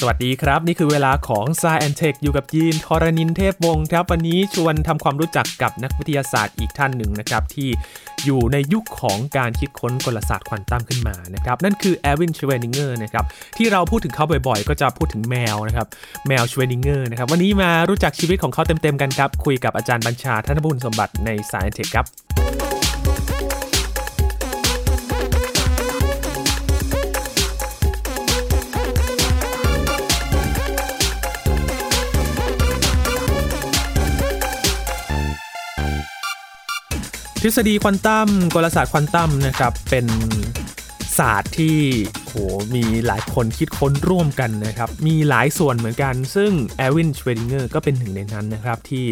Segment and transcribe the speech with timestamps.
[0.00, 7.68] สวัสดีครับ นี่คือเวลาของ s ายแอนเทคอยู่กับยีนทรณินเทพวงศ์ครับ วันนี้ชวนทำความรู้จักกับนักวิทยาศาสตร์อีกท่านหนึ่งนะครับ ที่
[8.24, 13.24] อยู่ในยุคของการคิดค้นกลศาสตร์ควอนตัมขึ้นมานะครับ นั่นคือแอร์วินชเรอดิงเงอร์นะครับ
[13.56, 15.86] ที่เราพูดถึงเขาบ่อยๆ ก็จะพูดถึงแมวนะครับ
[16.28, 22.65] แมวชเรอดิงเงอร์นะครับ วันนี้มารู้จักชีวิตของเขาเต็มๆกันครับ คุยกับอาจารย์บัญชาธนบุญสมบัติใน Sci and Tech ครับ
[37.48, 40.06] ทฤษฎีควอนตัมกลศาสตร์ควอนตัมนะครับเป็น
[41.18, 41.78] ศาสตร์ที่
[42.26, 42.34] โห
[42.74, 49.06] มีหลายคนคิดค้นร่วมกันนะครับ มีหลายส่วนเหมือนกัน ซึ่งแอร์วินชเรอดิงเงอร์ก็เป็นหนึ่งในนั้นนะครับที่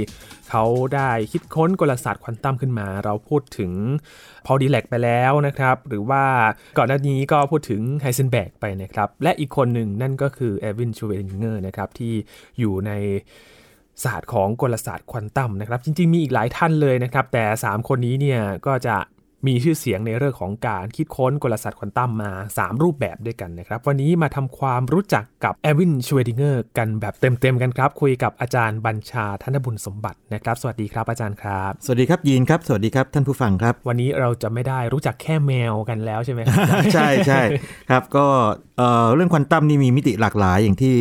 [0.50, 3.72] เขาได้คิดค้นกลศาสตร์ควอนตัมขึ้นมา เราพูดถึง
[4.46, 6.24] พอล ดิแรกไปแล้วนะครับ หรือว่า
[6.78, 12.12] ก่อนหน้านี้ก็พูดถึงไฮเซนเบิร์กไปนะครับ และอีกคนหนึ่งนั่นก็คือแอร์วินชเรอดิงเงอร์นะครับที่
[12.58, 12.92] อยู่ใน
[14.04, 18.96] ศาสตร์ของกลศาสตร์ควอนตัมนะครับ จริง ๆ มีอีกหลายท่านเลยนะครับ แต่ 3 คนนี้เนี่ยก็จะ
[19.46, 36.58] มีชื่อเสียงในเรื่องของการคิดค้นกลศาสตร์ควอนตัมมา 3 รูปแบบด้วยกันนะครับ วันนี้มาทำความรู้จักกับแอร์วินชเรอดิงเงอร์กันแบบเต็มๆกันครับ คุยกับอาจารย์บัญชาธนบุญสมบัตินะครับ สวัสดีครับอาจารย์ครับ สวัสดีครับยีนครับ สวัสดีครับท่านผู้ฟังครับ วันนี้เราจะไม่ได้รู้จักแค่แมวกันแล้วใช่ไหมครับ
[36.94, 37.42] ใช่ใช่
[37.90, 38.26] ครับก็
[38.78, 40.94] เอ่อเรื่องควอนตัมนี่มีมิติหลากหลายอย่างที่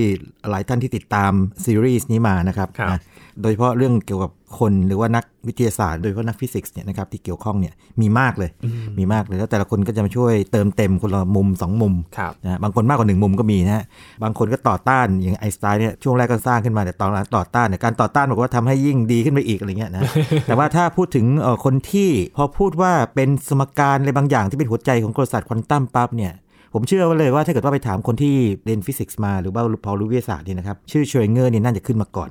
[0.50, 1.32] หลายท่านที่ติดตาม
[1.66, 3.00] ซีรีส์นี้มานะครับครับนะ
[3.42, 8.50] โดยเฉพาะเรื่องเกี่ยวกับ คนหรือว่านักวิทยาศาสตร์ โดยเฉพาะนักฟิสิกส์เนี่ยนะครับที่เกี่ยวข้องเนี่ยมีมากเลย
[8.98, 13.84] มีมากเลยแล้วแต่ละคนก็จะมาช่วยเติมเต็มคนละมุมสองมุมครับนะบางคนมากกว่าหนึ่งมุมก็มีนะฮะ
[14.24, 20.02] บางคนก็ต่อต้านอย่างไอน์สไตน์เนี่ยช่วงแรกก็สร้างขึ้นมาแต่ตอนหลังต่อต้านเนี่ยการต่อต้านบอกว่าทำให้ยิ่งดีขึ้นไปอีกอะไรเงี้ยนะ
[20.48, 26.34] แต่ว่าถ้าพูดถึงเอ่อคนที่พอพูดว่าเป็นสมการอะไรบางอย่างที่เป็นหัวใจของกลศาสตร์ควอนตัมปั๊บเนี่ย
[26.76, 32.30] ผมเชื่อว่าเลยว่าถ้าเกิดว่าไปถามคนที่เรียนฟิสิกส์มาหรือว่าพอรู้วิทยาศาสตร์เนี่ยนะครับชื่อชเรอดิงเงอร์เนี่ยน่าจะขึ้นมาก่อน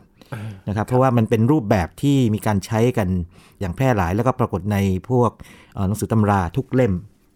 [0.69, 3.09] นะครับ เพราะว่ามันเป็นรูปแบบที่มีการใช้กัน
[3.61, 4.77] อย่างแพร่หลาย แล้วก็ปรากฏใน
[5.09, 5.31] พวก
[5.75, 6.95] เอ่อหนังสือตำราทุกเล่ม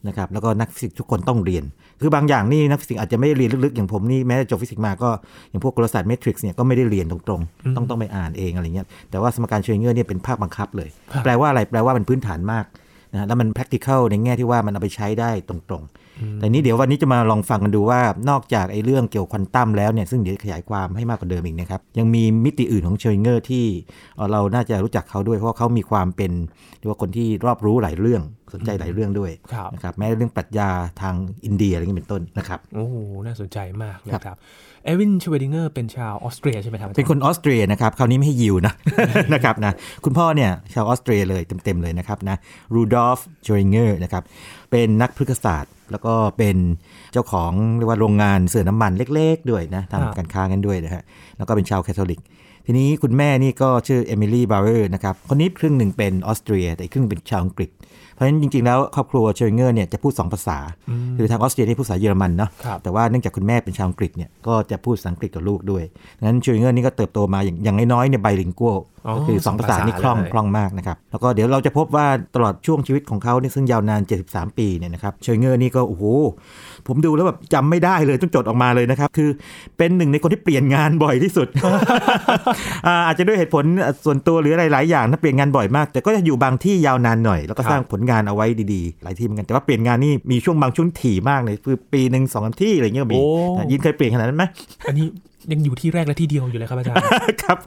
[0.09, 1.65] นะครับแล้วก็นักฟิสิกส์ทุกคนต้องเรียน
[2.01, 5.11] คือบางอย่างนี่นักฟิสิกส์อาจจะไม่ได้เรียนลึกๆอย่างผมนี่แม้จะจบฟิสิกส์มาก็
[5.51, 12.65] อย่างพวกกลศาสตร์เมทริกซ์เนี่ยก็ไม่ได้เรียนตรงๆ ต้องต้องไปอ่านเองอะไรเงี้ยแต่ว่าสมการชเรอดิงเงอร์เนี่ยเป็นภาคบังคับเลยครับแปลว่าอะไรแปลว่ามันพื้นฐานมาก
[13.13, 16.06] นะฮะแล้วมัน practical ในแง่ที่ว่ามันเอาไปใช้ได้ตรงๆ
[16.39, 18.01] แต่นี้เดี๋ยววันนี้จะมาลองฟังกันดูว่า
[18.31, 23.65] นอกจากไอ้เรื่องเกี่ยวควอนตัมแล้วเนี่ยซึ่งเดี๋ยวขยายความให้มากกว่าเดิมอีกนะครับ ยังมีมิติอื่นของชเรอดิงเงอร์ที่
[24.31, 26.33] เราน่าจะรู้จักเขาด้วยเพราะเขามีความเป็น
[26.79, 28.23] เรียกว่าคนที่รอบรู้หลายเรื่อง
[28.55, 30.71] สนใจหลายเรื่องด้วยครับนะครับแม้เรื่องปรัชญา
[31.03, 31.15] ทาง
[31.45, 32.95] อินเดียอะไรอย่างนี้เป็นต้นนะครับโอ้โห
[33.27, 34.37] น่าสนใจมากนะครับ
[34.85, 38.75] แอร์วินชเรอดิงเงอร์เป็นชาวออสเตรียใช่ไหมครับอาจารย์เป็นคนออสเตรียนะครับคราวนี้ไม่ใช่ยิวนะ
[39.35, 39.73] นะครับนะ
[40.05, 42.37] คุณพ่อเนี่ยชาวออสเตรียเลยเต็มๆเลยนะครับนะ
[42.75, 44.23] รูดอล์ฟ ชเรอดิงเงอร์นะครับ
[44.71, 46.57] เป็นนักพฤกษศาสตร์ แล้วก็เป็น
[47.13, 51.03] เจ้าของเรียกว่าโรงงานเสื่อน้ำมันเล็ก ๆ ด้วยนะครับทำการค้ากันด้วยนะฮะ
[51.37, 52.21] แล้วก็เป็นชาวแคทอลิก
[52.69, 57.71] ทีนี้คุณแม่นี่ก็ชื่อเอมิลี่ เบาเออร์นะครับ คนนี้ครึ่งหนึ่งเป็นออสเตรีย แต่อีกครึ่งเป็นชาวอังกฤษ
[58.15, 60.59] เพราะฉะนั้นจริง ๆ แล้วครอบครัวชเรอดิงเงอร์เนี่ยจะพูด 2 ภาษา
[61.17, 65.85] คือทางออสเตรียที่พูดภาษาเยอรมันเนาะครับแต่ว่าเนื่องจากคุณแม่เป็นชาวอังกฤษเนี่ยก็จะพูดภาษาอังกฤษกับลูกด้วย
[66.19, 76.05] ดังนั้นชเรอดิงเงอร์นี่ก็เติบโตมาอย่างอย่างน้อยๆเนี่ย bilingual อ๋อ ก็คือสองภาษานี่คล่องเลยคล่องมากนะครับ แล้วก็เดี๋ยวเราจะพบว่าตลอดช่วงชีวิตของเขาเนี่ยซึ่งยาวนาน 73 ปีเนี่ยนะครับชเรอดิงเงอร์นี่ก็โอ้โห
[76.87, 79.31] ผมดูแล้วแบบจำไม่ได้เลยต้องจดออกมาเลยนะครับ คือ
[79.79, 81.49] เป็นหนึ่งในคนที่เปลี่ยนงานบ่อยที่สุด
[82.87, 83.65] อ่าอาจจะด้วยเหตุผล
[84.05, 93.27] ส่วนตัวหรืออะไรหลายอย่างนะเปลี่ยนงานบ่อยมาก แต่ก็จะอยู่บางที่ยาวนานหน่อย แล้วก็ครับสร้างผลงานเอาไว้ดีๆ หลายที่เหมือนกัน แต่ว่าเปลี่ยนงานนี่มีช่วงบางช่วงถี่มากเลยคือปีหนึ่งสองสามที่อะไรเงี้ยก็มีโอ้
[93.59, 94.45] นะยินเคยเปลี่ยนขนาดนั้นไหม
[94.89, 95.07] อันนี้
[95.53, 97.05] ยังอยู่ที่แรกและที่เดียวอยู่เลยครับอาจารย์
[97.43, 97.59] ครับ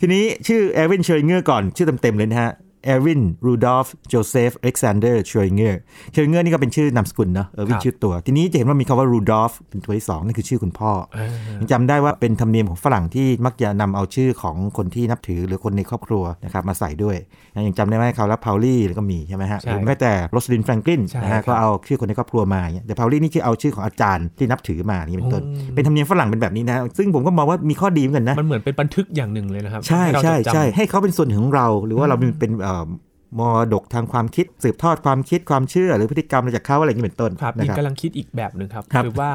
[0.00, 2.52] ทีนี้ชื่อแอร์วินชเรอดิงเงอร์ก่อนชื่อเต็มๆเลยนะฮะ
[2.84, 5.80] แอร์วินรูดอล์ฟโจเซฟอเล็กซานเดอร์ชเรอดิงเงอร์ช
[6.12, 11.28] เรอดิงเงอร์นี่ก็เป็นชื่อนามสกุลเนาะแอร์วิครับชื่อตัว ทีนี้จะเห็นว่ามีคำว่ารูดอล์ฟเป็นตัวที่สองนั่นคือชื่อคุณพ่ออ่า
[11.60, 17.16] ยังจำได้ว่าเป็นธรรมเนียมของฝรั่งที่มักจะนำเอาชื่อของคนที่นับถือหรือคนในครอบครัวนะครับมาใส่ด้วย
[17.54, 32.73] นะยังจำได้ไหมเขาแล้วเพาลีก็มีใช่ไหมฮะใช่หรือแม้แต่โรสลินแฟรงกลินใช่นะครัฮะบก็เอาชื่อคนในครอบครัวมาอย่างเงี้ยแต่เพาลีนี่คือเอาชื่อของอาจารย์ที่นับถือมาอย่างนี้เป็นต้นอืมเป็นธรรมเนียมฝรั่งเป็นแบบนี้นะซึ่งผมก็มองว่ามีข้อดีเหมือนกันนะมันเหมือนเป็นบันทึกอย่างหนึ่งเลยนะครับใช่ห้เราใช่จดจำใช่ให้เขาเป็นส่วนหนึ่งของเราหรือว่าเราเป็นเป็นเอ่อ
[33.40, 39.32] มรดกทางความคิดสืบทอดความคิดความเชื่อ หรือพฤติกรรมอะไรจากเขาอะไรอย่างนี้เป็นต้นครับนะยินครับกำลังคิดอีกแบบหนึ่งครับครับคือว่า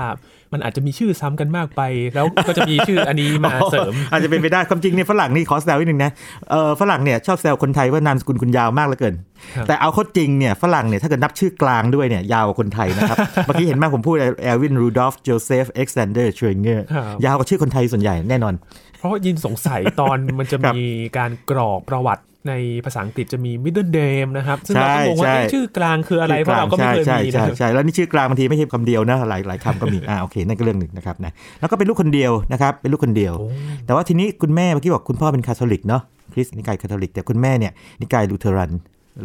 [0.53, 1.81] มันอาจจะมีชื่อซ้ำกันมากไป
[2.15, 6.11] แล้วก็จะมีชื่ออันนี้มาเสริม อาจจะเป็นไปได้ความจริงเนี่ยฝรั่งนี่ขอแซวนิดนึงนะ
[6.51, 9.15] เออฝรั่งเนี่ยชอบแซวคนไทยว่านามสกุลคุณยาวมากเหลือเกิน
[9.55, 18.53] ครับแต่เอาเข้าจริงเนี่ยฝรั่งเนี่ยถ้าเกิดนับชื่อกลางด้วยเนี่ยยาวกว่าคนไทยนะครับเมื่อกี้เห็นไหมผมพูดแอร์วินรูดอล์ฟโจเซฟอเล็กซานเดอร์ชเรอดิงเงอร์ครับยาวกว่าชื่อคนไทยส่วนใหญ่แน่นอน
[18.97, 20.85] เพราะว่ายินสงสัยตอนมันจะครับมี
[21.17, 22.53] การกรอกประวัติ ใน
[22.85, 33.47] ภาษาอังกฤษจะมี middle name นะครับ ซึ่งเราใช่ก็งงว่าใช่เอ๊ะชื่อกลางคืออะไร เพราะเราก็ไม่เคยใช่มีใช่นะใช่ใช่แล้วนี่ชื่อกลางบางทีไม่ใช่คำเดียวนะ หลายหลายคำก็มี อ่าโอเค นั่นก็เรื่องหนึ่งนะครับนะแล้วก็เป็นลูกคนเดียวนะครับ เป็นลูกคนเดียวโอ้
[33.85, 36.01] แต่ว่าทีนี้คุณแม่เมื่อกี้บอกคุณพ่อเป็นคาทอลิกเนาะ
[36.33, 37.71] คริสต์นิกายคาทอลิก แต่คุณแม่เนี่ย
[38.01, 38.71] นิกายลูเทอรัน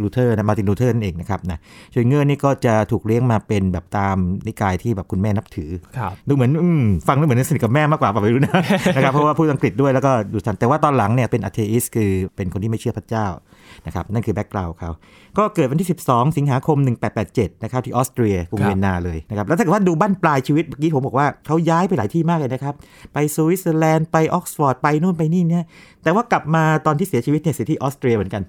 [0.03, 1.59] ลูเทอร์นะมาร์ตินลูเทอร์นั่นเองนะครับนะ
[1.93, 8.55] ชเรอดิงเงอร์นี่ก็จะถูกเลี้ยงมาเป็นแบบตามนิกายที่แบบคุณแม่นับถือครับดูเหมือนอืมฟังดูเหมือนสนิทกับแม่มากกว่าเปล่าไม่รู้นะ
[8.97, 13.27] นะครับเพราะว่าพูดอังกฤษด้วยแล้วก็ดูทันแต่ว่าตอนหลังเนี่ยเป็นอ t เทอิสคือเป็นคนที่ไม่เชื่อพระเจ้า
[13.87, 14.91] นะครับนั่นคือ background เขา
[15.39, 16.79] ก็เกิดวันที่ 12 สิงหาคม
[17.21, 22.75] 1887 นะครับที่ออสเตรียกรุงครับเวียนนาเลยนะครับแล้วถ้าเกิดว่าดูบั้นปลายชีวิตเมื่อกี้ผมบอกว่าเขาย้ายไปหลายที่มากเลยนะครับ
[23.13, 25.65] ไปสวิตเซอร์แลนด์ไปออกซฟอร์ดไปนู่นไปนี่เนี่ย
[26.03, 28.43] แต่ว่ากลับมาตอนที่เสียชีวิตเนี่ยเสียที่ออสเตรียเหมือนกัน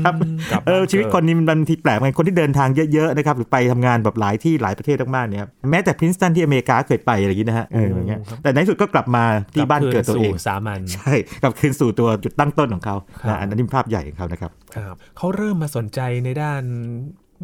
[0.00, 0.14] ครับ
[0.50, 9.24] กลับเอบ้าอชีวิตคนนี้มันบางทีแปลกเหมือนคนที่เดินทางเยอะๆนะครับหรือไปทำงานแบบหลายที่หลายประเทศมากๆเนี่ยครับแม้แต่พรินสตันที่อเมริกาเคยไปอะไรอย่างนี้นะฮะเอออย่างเงี้ยแต่ในที่สุดก็กลับมา
[9.54, 11.12] ที่บ้านเกิดตัวเองกลับคืนสู่สามัญใช่
[11.42, 16.62] กลับคืนสู่ตัวจุดตั้งต้นของเขาครับนะอันนั้นเป็นภาพใหญ่ของเขานะครับครับเขาเริ่มมาสนใจในด้าน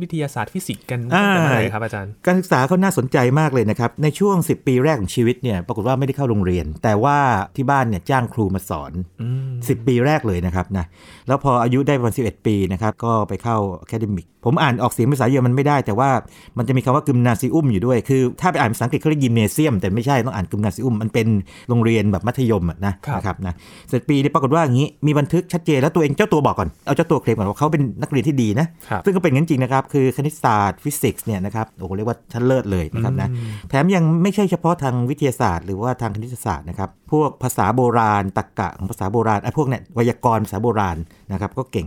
[0.02, 7.18] วิทยาศาสตร์ฟิสิกส์กันอ่าตั้งแต่เมื่อไหร่ครับอาจารย์ การศึกษาเขาน่าสนใจมากเลยนะครับ ในช่วง 10 ปีแรกของชีวิตเนี่ยปรากฏว่าไม่ได้เข้าโรงเรียน แต่ว่า
[7.56, 10.84] ที่บ้านเนี่ยจ้างครูมาสอนอืม10 ปีแรกเลยนะครับนะ
[11.28, 16.10] แล้วพออายุได้ประมาณ11 ปีนะครับก็ไปเข้า academic ผมอ่านออกเสียงภาษาเยอรมันไม่ได้ แต่ว่า
[16.58, 21.26] มันจะมีคำว่า Gymnasium อยู่ด้วย คือถ้าไปอ่านภาษาอังกฤษเขาเรียก gymnasium แต่ไม่ใช่ต้องอ่าน Gymnasium มันเป็น
[21.68, 23.54] โรงเรียนแบบมัธยมอะนะครับนะครับนะ
[23.88, 33.28] เสร็จปีนี้ปรากฏว่าอย่างนี้มีบันทึกชัดเจนแล้วตัวเองเจ้าตัวบอกก่อนเอาเจ้าตัวเคลมก่อนว่าเขาเป็นนักเรียนที่ดีนะครับซึ่งก็เป็นงั้นจริงนะครับคือคณิตศาสตร์ฟิสิกส์เนี่ยนะครับโอ้โหเรียกว่าชั้นเลิศเลยนะครับนะ
[33.68, 40.96] แถมยังไม่ใช่เฉพาะทางวิทยาศาสตร์ หรือว่าทางคณิตศาสตร์นะครับพวกภาษาโบราณตรรกะของภาษาโบราณไอ้พวกเนี่ยไวยากรณ์ภาษาโบราณ
[41.32, 41.86] นะครับก็เก่ง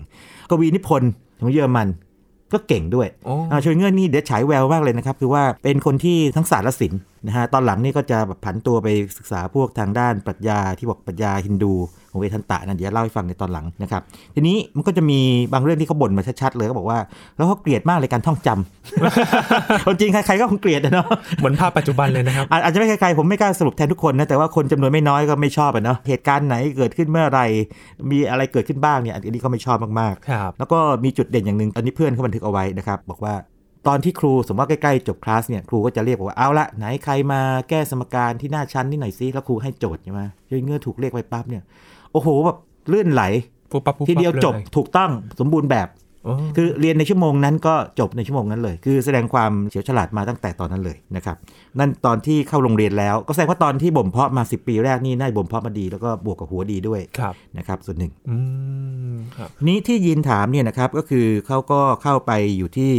[0.49, 1.11] กวีนิพนธ์
[1.41, 1.87] ของเยอรมัน
[2.53, 8.87] ก็เก่งด้วยโอ้อ่าช่วยเงื่อนนี่เดี๋ยวฉายแววมากเลยนะครับ คือว่าเป็นคนที่ทั้งศาสตร์และศิลป์ นะฮะตอนหลังนี่ก็จะแบบผันตัวไป
[9.17, 11.73] ศึกษาพวกทางด้านปรัชญาที่บอกปรัชญาฮินดู
[12.11, 14.01] ของเวทันตะนะเดี๋ยวเล่าให้ฟังในตอนหลังนะครับ
[14.35, 15.19] ทีนี้มันก็จะมี
[15.53, 16.99] บางเรื่องที่เขาบ่นมาชัดๆเลยก็บอกว่า
[17.37, 21.07] แล้วเขาเกลียดมากเลยการท่องจำคนจริงใครๆก็คงเกลียดอะเนาะ
[21.37, 27.41] เหมือนภาพปัจจุบันเลยนะครับอาอาจจะไม่ใครๆผมไม่กล้าสรุปแทนทุกคนนะแต่ว่าคนจำนวนไม่น้อยก็ไม่ชอบอะเนาะเหตุการณ์ไหนเกิดขึ้นเมื่อไหร
[28.11, 33.33] มีอะไรเกิดขึ้นบ้างเนี่ยอันนี้เขาไม่ชอบมากๆครับแล้วก็มีจุดเด่นอย่างหนึ่งอันนี้เพื่อนเขาบันทึกเอาไว้นะครับบอกว่า
[33.87, 41.63] ตอนที่ครูสมมติว่าใกล้ๆจบคลาสเนี่ยครูก็จะเรียกบอกว่าเอาละไหนใครมาแก้สมการที่หน้าชั้นนี่หน่อยซิแล้วครูให้โจทย์ใช่ไหมยายเงื่อถูกเรียกไปปั๊บเนี่ย
[42.11, 42.57] โอ้โหแบบ
[42.91, 43.23] ลื่นไหล
[43.71, 45.89] ปุ๊บปั๊บปุ๊บทีเดียวปั๊จบลถูกต้องสมบูรณ์แบบ
[46.25, 51.37] โอ้คือเรียนในชั่วโมงนั้นก็จบในชั่วโมงนั้นเลย คือแสดงความเฉียวฉลาดมาตั้งแต่ตอนนั้นเลยนะครับ
[51.79, 58.37] นั่นตอนที่เข้าโรงเรียนแล้ว ก็แสดงว่าตอนที่บ่มเพาะมา 10 ปีแรกนี่น่าจะบ่มเพาะมาดีแล้วก็บวกกับหัวดีด้วยครับนะครับ ส่วนหนึ่งอื
[59.13, 62.93] มครับนี้ที่ยินถามเนี่ยนะครับก็คือเขาก็เข้าไปอยู่ที่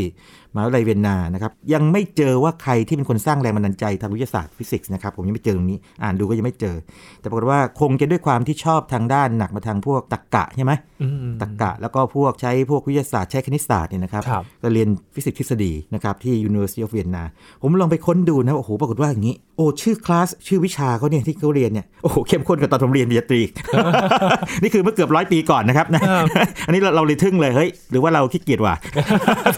[0.54, 6.76] มหาวิทยาลัยเวียนนานะครับยังไม่เจอว่าใครที่เป็นคนสร้างแรงบันดาลใจทางวิทยาศาสตร์ฟิสิกส์นะครับผมยังไม่เจอตรงนี้อ่านดูก็ยังไม่เจอ
[7.20, 17.24] แต่ปรากฏว่าคงจะด้วยความที่ชอบทางด้านหนักมาทางพวกตรรกะใช่ไหมอืมตรรกะแล้วก็พวกใช้พวกวิทยาศาสตร์ใช้คณิตศาสตร์เนี่ยนะครับครับก็เรียนฟิสิกส์ทฤษฎีนะครับที่ University of Vienna
[17.62, 23.40] ผมลองไปค้นดูนะโอ้โหปรากฏว่าอย่างนี้โอ้ชื่อคลาสชื่อวิชาเขาเนี่ยที่เขาเรียนเนี่ยโอ้โหเข้มข้นกว่าตอนผมเรียนปริญญาตรี
[24.62, 26.02] นี่คือเมื่อเกือบร้อยปีก่อนนะครับนะ
[26.66, 28.74] อันนี้เราเราเลยทึ่งเลยเฮ้ยหรือว่าเราขี้เกียจว่ะ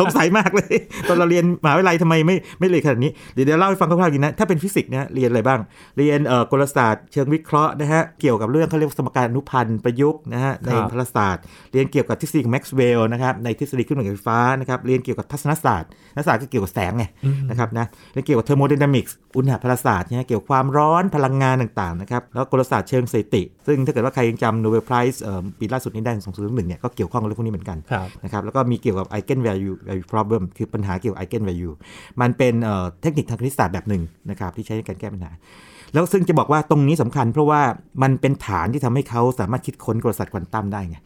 [0.00, 0.74] สงสัยมากเลย
[1.08, 5.60] ตอนเราเรียนมหาวิทยาลัยทำไมไม่ไม่เลยขนาดนี้เดี๋ยวเดี๋ยวเล่าให้ฟังคร่าวๆอย่างนี้นะถ้าเป็นฟิสิกส์เนี่ยเรียนอะไรบ้าง
[5.96, 17.04] เรียนเอ่อกลศาสตร์เชิงวิเคราะห์นะฮะเกี่ยวกับเรื่องเขาเรียกว่าสมการอนุพันธ์ประยุกต์นะฮะในครับพลศาสตร์เรียนเกี่ยวกับทฤษฎีของแม็กซ์เวลล์นะครับในทฤษฎีคลื่นไฟฟ้านะครับเรียนเกี่ยวกับทัศนศาสตร์ทัศนศาสตร์ก็เกี่ยวกับแสงไง
[17.50, 25.22] นะครับนะเรียนเกี่ยวกับเทอร์โมไดนามิกส์อุณหพลศาสตร์เนี่ยเกี่ยวกับความร้อนพลังงานต่างๆนะครับแล้วกลศาสตร์เชิงสถิติ ซึ่งถ้าเกิดว่าใครยังจำ Nobel Prize
[25.58, 31.72] ปีล่าสุดนี้ได้2001เนี่ยก็เกี่ยวข้องกับเรื่องพวกนี้เหมือนกันครับนะครับแล้วก็มีเกี่ยวกับ eigen value value problem คือปัญหาเกี่ยวกับ eigen value
[32.20, 35.32] มันเป็นเอ่อเทคนิคทางคณิตศาสตร์แบบหนึ่งนะครับที่ใช้ในการแก้ปัญหา
[35.94, 37.60] แล้วซึ่งจะบอกว่าตรงนี้สำคัญ เพราะว่า
[38.02, 40.96] มันเป็นฐานที่ทำให้เขาสามารถคิดค้นกลศาสตร์ควอนตัมได้ไง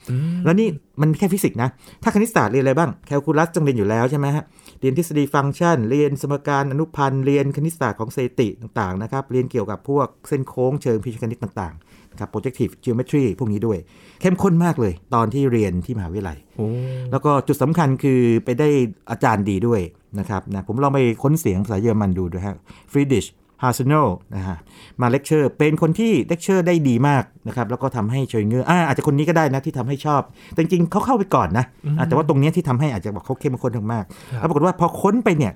[0.45, 0.69] แล้วนี่
[1.01, 1.69] มันแค่ฟิสิกส์นะ
[2.03, 4.45] ถ้าคณิตศาสตร์เรียนอะไรบ้างแคลคูลัสต้องเรียนอยู่แล้วใช่ไหมฮะ
[4.81, 13.79] เรียนทฤษฎีฟังก์ชัน เรียนสมการอนุพันธ์ เรียนคณิตศาสตร์ของสถิติต่างๆนะครับ เรียนเกี่ยวกับพวกเส้นโค้งเชิงพีชคณิตต่างๆนะครับ projective geometry พวกนี้ด้วย
[14.21, 16.67] เข้มข้นมากเลย ตอนที่เรียนที่มหาวิทยาลัยโอ้
[17.11, 18.69] แล้วก็จุดสำคัญคือไปได้
[19.11, 19.81] อาจารย์ดีด้วย
[20.19, 22.57] นะครับนะ ผมลองไปค้นเสียงภาษาเยอรมันดูด้วยฮะ
[22.93, 23.27] ฟรีดริช
[23.63, 23.95] ฮาเซินเออร์ล
[24.37, 24.57] นะฮะ
[25.03, 30.23] มาเลคเชอร์เป็นคนที่เลคเชอร์ได้ดีมากนะครับแล้วก็ทำให้ชเรอดิงเงอร์อ่าอาจจะคนนี้ก็ได้นะที่ทำให้ชอบ
[30.53, 31.65] แต่จริงๆเขาเข้าไปก่อนนะ
[31.99, 35.53] อ่าแต่ว่าตรงเนี้ยที่ทำให้อาจจะบอกเขาเข้มข้นมากๆแล้วปรากฏว่าพอค้นไปเนี่ย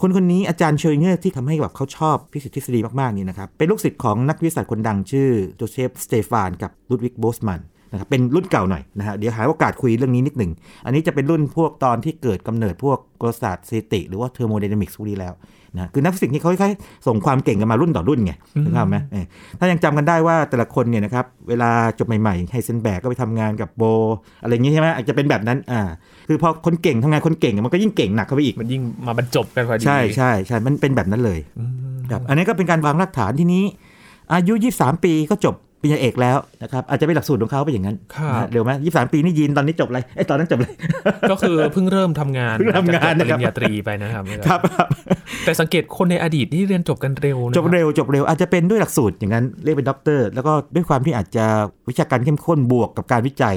[0.00, 7.60] คนคนนี้อาจารย์ชเรอดิงเงอร์ที่ทำให้แบบเขาชอบฟิสิกส์ทฤษฎีมากๆนี่นะครับเป็นลูกศิษย์ของนักวิทยาศาสตร์คนดังชื่อโจเซฟสเตฟานกับลุดวิกโบลทซ์มันน์
[7.92, 10.50] นะครับเป็นรุ่นเก่าหน่อยนะฮะเดี๋ยวหาโอกาสคุยเรื่องนี้นิดหนึ่ง
[10.84, 15.34] อันนี้จะเป็นรุ่นพวกตอนที่เกิดกำเนิดพวกกลศาสตร์สถิติ หรือว่าเทอร์โมไดนามิกส์พวกนี้แล้ว
[15.76, 18.32] นะคือนักฟิสิกส์นี่เขาค่อยๆส่งความเก่งกันมารุ่นต่อรุ่นไง
[18.64, 19.24] นึกภาพไหมเออ
[19.58, 23.82] ถ้ายังจำกันได้ว่าแต่ละคนเนี่ยนะครับเวลาจบใหม่ๆไฮเซนแบร์กก็ไปทำงานกับบอร์
[24.42, 25.80] อะไรอย่างงี้ใช่ไหมอาจจะเป็นแบบนั้นอ่า
[26.28, 31.40] คือพอคนเก่งทำงานคนเก่งมันก็ยิ่งเก่งหนักเข้าไปอีกมันยิ่งมาบรรจบกันพอดีใช่ใช่ใช่มันเป็นแบบนั้นเลย
[32.10, 33.64] ครับอันนี้ก็เป็นการวางรากฐานที่นี้
[34.32, 40.72] อายุ 23 ปีก็จบป ริญญาเอกแล้วนะครับอาจจะเป็นหลักสูตรของเขาเป็นอย่างนั้นครับนะเร็วไหมยี่สิบสามปีนี่ยินตอนนี้จบอะไรไอ้ยตอนนั้นจบเลย
[41.30, 44.86] ก็คือเพิ่งเริ่มทำงานเพิ่งทำงานจบปนะครับปริญญาตรีไปนะครับครับครับ
[45.44, 51.46] แต่สังเกตคนในอดีตที่เรียนจบกันเร็วนะจบเร็วจบเร็วอาจจะเป็นด้วยหลักสูตรอย่างนั้นเรียกเป็นด็อกเตอร์แล้วก็ด้วยความที่อาจจะ
[51.88, 53.56] วิชาการเข้มข้นบวกกับการวิจัย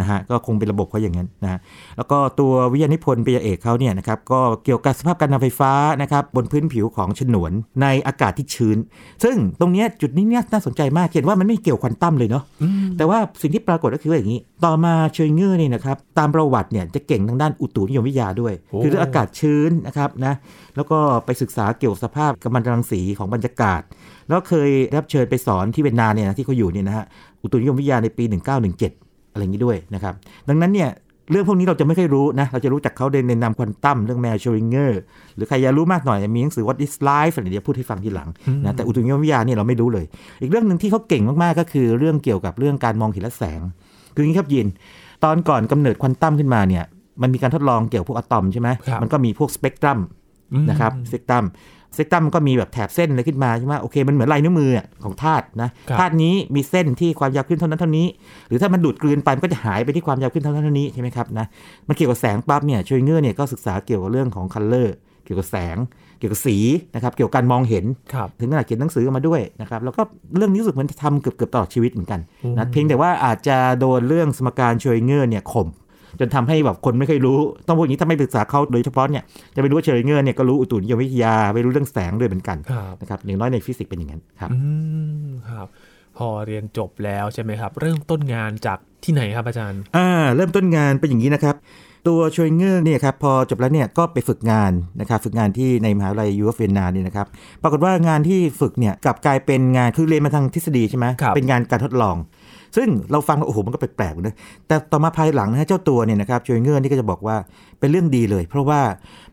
[0.00, 1.58] นะฮะก็คงเป็นระบบเขาอย่างนั้นนะฮะ
[1.96, 5.72] แล้วก็ตัววิทยานิพนธ์ปริญญาเอกเขาเนี่ยนะครับก็เกี่ยวกับสภาพการนำไฟฟ้า
[6.02, 8.78] นะครับบนพื้นผิวของฉนวนในอากาศที่ชื้น
[9.24, 12.44] ซึ่งตรงเนี้ยจุดนี้เนี่ยน่าสนใจมากเห็นว่ามันไม่เกี่ยวควอนตัมเลยเนาะ
[12.96, 20.34] แต่ว่าสิ่งที่ปรากฏก็คือว่าอย่างนี้ ต่อมาเชยเงอร์เนี่ยนะครับตามประวัติเนี่ยจะเก่งทางด้านอุตุนิยมวิทยาด้วยโอ้คือเรื่องอากาศชื้นนะครับนะ
[20.76, 23.80] แล้วก็ไปศึกษาเกี่ยวกับสภาพกัมมันตรังสีของบรรยากาศ
[24.28, 27.04] แล้วเคยรับเชิญไปสอนที่เวียนนาเนี่ยนะที่เขาอยู่เนี่ยนะฮะ
[27.42, 28.24] อุตุนิยมวิทยาในปี
[28.78, 30.14] 1917 อะไรอย่างนี้ด้วยนะครับ
[30.48, 30.90] ดังนั้นเนี่ย
[31.30, 35.00] เรื่องพวกนี้เราจะไม่ค่อยรู้นะ เราจะรู้จักเขาในในนามควอนตัมเรื่องแมวชริงเกอร์
[35.36, 38.28] หรือใครอยากรู้มากหน่อย มีหนังสือ What is Life อะไรเดี๋ยวพูดให้ฟังทีหลัง
[38.64, 40.04] นะแต่อุตุนิยมวิทยาเนี่ยเราไม่รู้เลย
[40.42, 43.60] อีกเรื่องหนึ่งที่เขาเก่งมากๆก็คือเรื่องเกี่ยวกับเรื่องการมองเห็นและแสง
[44.14, 44.66] คืออย่างนี้ครับยิน
[45.24, 46.84] ตอนก่อนกำเนิดควอนตัมขึ้นมาเนี่ย
[47.22, 49.98] มันมีการทดลองเกี่ยวกับพวกอะตอมใช่ไหมครับมันก็มีพวกสเปกตรัม
[50.52, 51.44] อืมนะครับสเปกตรัม
[51.96, 58.06] สเปกตรัมมันก็มีแบบแถบเส้นอะไรขึ้นมาใช่ไหมโอเคมันเหมือนลายนิ้วมืออะของธาตุนะครับธาตุนี้มีเส้นที่ความยาวขึ้นเท่านั้นเท่านี้
[58.48, 61.46] หรือถ้ามันดูดกลืนไปมันก็จะหายไปที่ความยาวคลื่นเท่านั้นเท่านี้ใช่ไหมครับนะ
[61.88, 64.94] มันเกี่ยวกับแสงปั๊บเนี่ยชเรอดิงเงอร์เนี่ยก็ศึกษาเกี่ยวกับเรื่องของ color
[65.24, 65.76] เกี่ยวกับแสง
[66.18, 66.56] เกี่ยวกับสี
[66.94, 70.02] นะครับเกี่ยวกับการมองเห็นครับถึงขนาดเขียนหนังสือออกมาด้วยนะครับแล้วก็
[70.36, 72.20] เรื่องนี้รู้สึกเหมือนทำเกือบเกือบตลอดชีวิตเหมือนกัน
[72.58, 75.68] นะเพียงแต่ว่าอาจจะโดนเรื่องสมการชเรอดิงเงอร์เนี่ยข่ม
[76.20, 79.22] จนทำให้แบบคนไม่เคยรู้ ต้องพูดอย่างนี้ถ้าไม่ศึกษาเขาโดยเฉพาะเนี่ย
[79.54, 84.58] จะไปรู้ว่าชเรอดิงเงอร์เนี่ยก็รู้อุตุนิยมวิทยาไปรู้เรื่องแสงด้วยเหมือนกันครับนะครับอย่างน้อยในฟิสิกส์เป็นอย่างนั้นครับอื
[85.26, 85.66] มครับ
[86.18, 91.56] พอเรียนจบแล้วใช่ไหมครับ เริ่มต้นงานจากที่ไหนครับอาจารย์อ่าเริ่มต้นงานเป็นอย่างนี้นะครับ
[92.08, 97.26] ตัวชวยเงอร์เนี่ยครับพอจบแล้วเนี่ยก็ไปฝึกงานนะครับฝึกงานที่ในมหาวิทยาลัยยูเอฟเวียนนาเนี่ยนะครับ
[97.62, 102.16] ปรากฏว่างานที่ฝึกเนี่ยกลับกลายเป็นงานคือเรียนมาทางทฤษฎีใช่ไหมครับเป็นงานการทดลอง
[102.76, 104.34] ซึ่งเราฟังแล้วโอ้โหมันก็แปลกๆนะ
[104.66, 107.36] แต่ต่อมาภายหลังนะฮะเจ้าตัวเนี่ยนะครับโจยเงอร์นี่ก็จะบอกว่า
[107.78, 108.80] เป็นเรื่องดีเลย เพราะว่า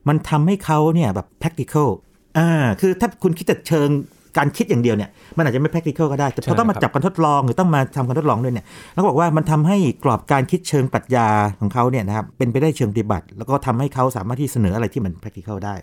[0.08, 1.90] มันทำให้เขาเนี่ยแบบ practical
[2.38, 2.50] อ่า
[2.82, 3.90] คือถ้าคุณคิดแต่เชิง
[4.38, 11.28] การคิดอย่างเดียวเนี่ยมันอาจจะไม่ practical ก็ได้แต่พอต้องมาใช่ครับจับการทดลองหรือต้องมาทำการทดลองด้วยเนี่ยแล้วก็บอกว่ามันทำให้กรอบการคิดเชิงปรัชญา
[11.60, 15.76] ของเขาเนี่ยนะครับเป็นไปได้เชิงปฏิบัติ แล้วก็ทำให้เขาสามารถที่เสนออะไรที่มัน practical ได้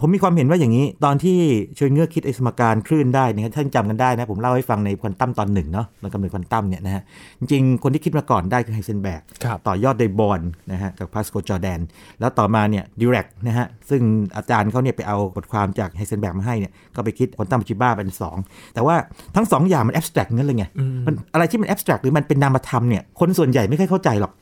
[0.00, 1.38] ผมมีความเห็นว่าอย่างนี้ตอนที่
[1.76, 7.02] เชยเงือกคิดไอสมการคลื่นได้เนี่ยท่านจำกันได้นะผมเล่าให้ฟังในควอนตัมตอนหนึ่งเนาะมันกำเนิดควอนตัมเนี่ยนะฮะ
[7.38, 10.40] จริงๆคนที่คิดมาก่อนได้คือไฮเซนแบกครับต่อยอดโดยบอล
[10.72, 11.80] นะฮะกับพาสโกจอแดน
[12.20, 14.02] แล้วต่อมาเนี่ยดิแรกนะฮะซึ่ง
[14.36, 18.36] อาจารย์เขาเนี่ยไปเอาบทความจากไฮเซนเบิร์กมาให้เนี่ยก็ไปคิดควอนตัมปัจจุบันเป็นสอง
[18.74, 18.94] แต่ว่า
[19.36, 20.64] ทั้งสองอย่างมัน abstract งั้นเลยไง
[21.06, 24.32] มันอะไรที่มัน abstract หรือมันเป็นนามธรรมเนี่ยคนส่วนใหญ่ไม่ค่อยเข้าใจหรอก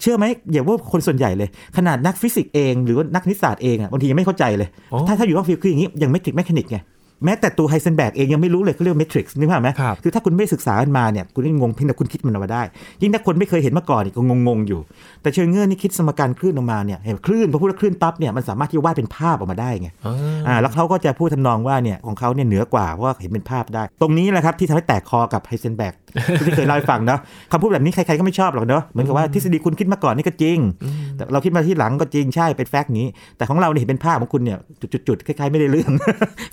[0.00, 6.78] เชื่อไหมอย่าว่าคนส่วนใหญ่เลย ขนาดนักฟิสิกส์เองหรือว่านักคณิตศาสตร์เองอะบางทียังไม่เข้าใจเลยอ๋อถ้าถ้าอยู่นอก field คืออย่างนี้ยังไม่ถึง mechanics ไง
[7.24, 12.62] แม้แต่ตัวไฮเซนเบิร์กเองยังไม่รู้เลยเขาเรียกว่าเมทริกซ์นึกภาพไหมครับคือถ้าคุณไม่ศึกษากันมาเนี่ยคุณก็งงเพียงแต่คุณคิดมันออกมาได้
[13.00, 14.80] ยิ่งถ้าคนไม่เคยเห็นมาก่อนเนี่ยก็งงๆอยู่
[15.22, 20.14] แต่ชเรอดิงเงอร์นี่คิดสมการคลื่นออกมาเนี่ยเห็นคลื่นพอพูดว่าคลื่นปั๊บเนี่ยมันสามารถที่จะวาดเป็นภาพออกมาได้ไงอ่า
[20.46, 25.94] อ่าแล้วเขาก็จะพูดทำนองว่าเนี่ยของเขาเนี่ยเหนือกว่าเพราะว่าเห็นเป็นภาพได้ ตรงนี้แหละครับที่ทำให้แตกคอกับไฮเซนเบิร์ก
[26.46, 27.20] ที่เคยเล่าให้ฟังเนาะ
[27.52, 30.58] คำพูดแบบนี้ใครๆก็ไม่ชอบหรอกเนาะเหมือนกับว่าทฤษฎีคุณคิดมาก่อนนี่ก็จริง
[31.16, 34.58] แต่เราคิดมาทีหลังก็จริงใช่เป็น fact นี้ แต่ของเราเนี่ยเห็นเป็นภาพของคุณเนี่ย
[35.08, 35.90] จุดๆๆคล้ายๆไม่ได้เรื่อง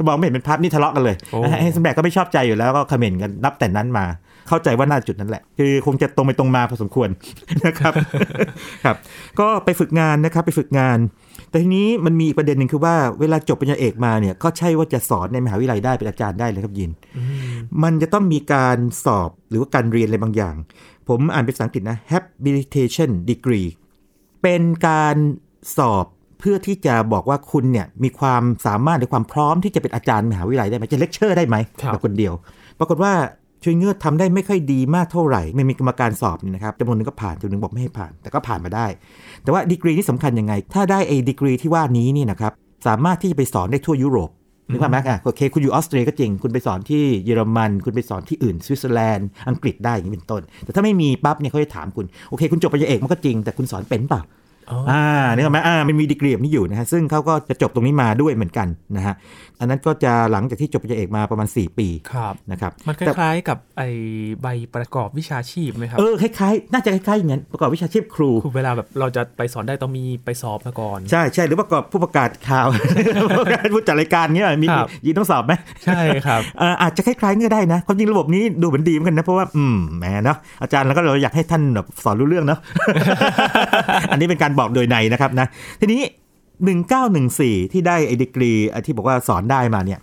[0.05, 4.05] บอกไม่เห็นเป็นภาพนี่ทะเลาะกันเลยโอ้ไฮเซนเบิร์กก็ไม่ชอบใจอยู่แล้วก็ comment กันนับแต่นั้นมา
[4.47, 7.09] เข้าใจว่าน่าจุดนั้นแหละ คือคงจะตรงไปตรงมาพอสมควร
[7.65, 7.93] นะครับ
[8.83, 8.95] ครับ
[9.39, 10.97] ก็ไปฝึกงานนะครับไปฝึกงาน
[11.55, 16.91] แต่ทีนี้มันมีอีกประเด็นหนึ่งคือว่าเวลาจบปริญญาเอกมาเนี่ยก็ใช่ว่าจะสอนในมหาวิทยาลัยได้เป็นอาจารย์ได้เลยครับยิน
[17.83, 20.55] มันจะต้องมีการสอบหรือว่าการเรียนอะไรบางอย่าง
[21.09, 23.67] ผมอ่านเป็นภาษาอังกฤษนะ habilitation degree
[24.43, 25.15] เป็นการ
[25.77, 26.05] สอบ
[26.39, 32.33] เพื่อที่จะบอกว่าคุณเนี่ยมีความสามารถหรือความพร้อมที่จะเป็นอาจารย์มหาวิทยาลัยได้ไหมจะเลคเชอร์ได้ไหมครับแบบคนเดียว
[32.79, 33.13] ปรากฏว่า
[33.63, 38.87] ชเรอดิงเงอร์ทำได้ไม่ค่อยดีมากเท่าไหร่ไม่มีกรรมการสอบนี่นะครับจำนวนหนึ่งก็ผ่านจำนวนหนึ่งบอกไม่ให้ผ่าน แต่ก็ผ่านมาได้
[39.43, 42.53] แต่ว่าดีกรีนี่สำคัญยังไง ถ้าได้ไอ้ดีกรีที่ว่านี้นี่นะครับ
[42.87, 44.29] สามารถที่จะไปสอนได้ทั่วยุโรป
[44.71, 54.21] นึกภาพไหมอะโอเค คุณอยู่ออสเตรียก็จริง คุณไปสอนที่เยอรมัน คุณไปสอนที่อื่นสวิตเซอร์แลนด์ อังกฤษได้อย่างนี้เป็นต้น แต่ถ้าไม่มีปั๊บเนี่ยเขาจะถามคุณ โอเค คุณจบปริญญาเอกมันก็จริง แต่คุณสอนเป็นเปล่า
[54.71, 55.03] อ๋ออ่า
[55.33, 58.67] นึกออกไหมอ่ามันมีดีกรีแบบนี้อยู่นะฮะซึ่งเขาก็จะจบตรงนี้มาด้วยเหมือนกัน
[58.97, 59.15] นะฮะ
[59.59, 63.81] อันนั้นก็จะหลังจากที่จบปริญญาเอกมาประมาณ 4 ปีครับนะครับมันคแต่ล้ายๆกับไอ
[64.41, 72.67] ใบประกอบวิชาชีพไหมครับเออคล้ายๆน่าจะคล้ายๆอย่างนั้นประกอบวิชาชีพครูคือเวลาแบบเราจะไปสอนได้ต้องมีไปสอบมาก่อนใช่ใช่หรือประกอบผู้ประกาศข่าว
[73.73, 75.53] ผู้จัดรายการเงี้ยมีครับยินต้องสอบไหม
[75.85, 82.59] ใช่ครับเอ่ออาจจะคล้ายๆนี่ก็ได้นะความจริงระบบนี้ดูเหมือนดีเหมือนกันนะเพราะว่าอืมแหมเนาะอาจารย์แล้วก็เราอยากให้ท่านแบบสอนรู้เรื่องเนาะ
[84.11, 85.47] อันนี้เป็นการบอกโดยในนะครับนะ
[85.79, 86.01] ทีนี้
[86.85, 89.99] 1914 ที่ได้ไอ้ดีกรีไอ้ที่บอกว่าสอนได้มาเนี่ย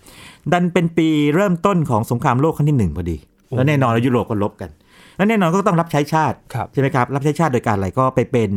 [0.53, 3.17] ดันเป็นปีเริ่มต้นของสงครามโลกครั้งที่หนึ่งพอดี
[3.57, 4.71] แล้วแน่นอนแล้วยุโรปก็ลบกัน
[5.17, 8.51] แล้วแน่นอนก็ต้องรับใช้ชาติครับใช่ไหมครับรับใช้ชาติโดยการอะไรก็ไปเป็น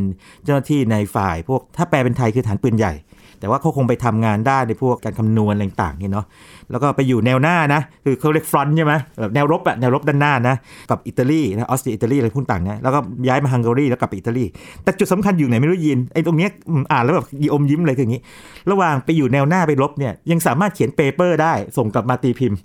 [0.44, 2.92] เจ้าหน้าที่ในฝ่ายพวกถ้าแปลเป็นไทยคือฐานปืนใหญ่
[3.40, 6.26] แต่ว่าเขาคงไปทำงานได้ในพวกการคำนวณอะไรต่างๆนี่เนาะ
[6.70, 10.56] แล้วก็ไปอยู่แนวหน้านะ คือเขาเรียกฟรอนต์ใช่ไหมแบบแนวรบอะแนวรบด้านหน้านะ
[10.90, 14.44] กับอิตาลีนะออสเตรียอิตาลีอะไรพวกต่างนะแล้วก็ย้ายมาฮังการีแล้วกลับไปอิตาลี
[14.82, 18.22] แต่จุดสำคัญอยู่ไหนไม่รู้ยิน ไอ้ตรงเนี้ยอืมอ่านแล้วแบบยีอมยิ้มเลยคืออย่างนี้
[18.70, 22.58] ระหว่างไปอยู่แนวหน้าไปรบเนี่ยยังสามารถเขียน paper ได้ส่งกลับมาตีพิมพ์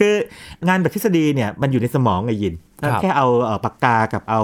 [0.00, 0.14] คือ
[0.68, 4.42] งานแบบทฤษฎีเนี่ยมันอยู่ในสมองไงยินครับแค่เอาเอ่อปากกากับเอา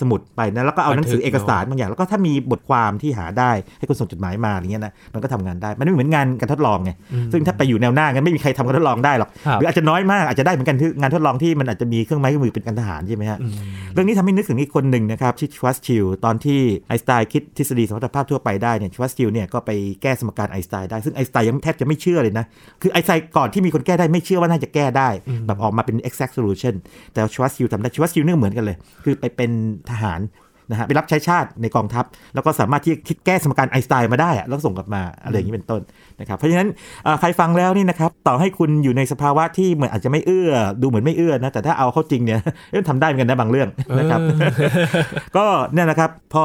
[0.00, 6.90] สมุดไปนะแล้วก็เอาหนังสือบันทึกเอกสารบางอย่าง แล้วก็ถ้ามีบทความที่หาได้ให้คนส่งจดหมายมาอย่างเงี้ยนะมันก็ทำงานได้ มันไม่เหมือนงานการทดลองไง
[7.32, 13.38] ซึ่งถ้าไปอยู่แนวหน้างั้นไม่มีใครทำการทดลองได้หรอกครับหรืออาจจะน้อยมากอาจจะได้เหมือนกันที่งานทดลองที่มันอาจจะมีเครื่องไม้เครื่องมือเป็นการทหารใช่ไหมฮะ
[13.92, 19.70] เรื่องนี้ทำให้นึกถึงอีกคนหนึ่งนะครับชื่อชวาร์ซชิลด์ตอนที่ไอน์สไตน์คิดทฤษฎีสัมพัทธภาพทั่วไปได้เนี่ยชวาร์ซชิลด์เนี่ยก็ไป
[20.02, 22.44] แก้สมการไอน์สไตน์ได้ซึ่งไอน์สไตน์ยังแทบจะไม่เชื่อเลยนะ
[22.82, 25.08] คือไอน์สไตน์ก่อนที่มีคนแก้ได้ไม่เชื่อว่าน่าจะแก้ได้
[25.46, 26.74] แบบออกมาเป็น exact solution
[27.12, 29.50] แต่ชวาร์ซชิลด์ทำได้ชวาร์ซชิลด์เนี่ยเหมือนกันเลย คือไปเป็น
[29.92, 30.20] ทหาร
[30.70, 35.80] นะฮะไปรับใช้ชาติในกองทัพ แล้วก็สามารถที่จะคิดแก้สมการไอน์สไตน์มาได้อะแล้วส่งกลับมาอะไรอย่างนี้เป็นต้น
[36.20, 36.68] นะครับเพราะฉะนั้น
[37.04, 40.50] เอ่อใครฟังแล้วนี่นะครับต่อให้คุณอยู่ในสภาวะที่เหมือนอาจจะไม่เอื้อ
[40.82, 42.40] ดูเหมือนไม่เอื้อนะแต่ถ้าเอาเข้าจริงเนี่ย
[42.70, 44.20] เอ้ยทำได้เหมือนกันนะบางเรื่องนะครับ
[45.36, 46.44] ก็เนี่ยนะครับพอ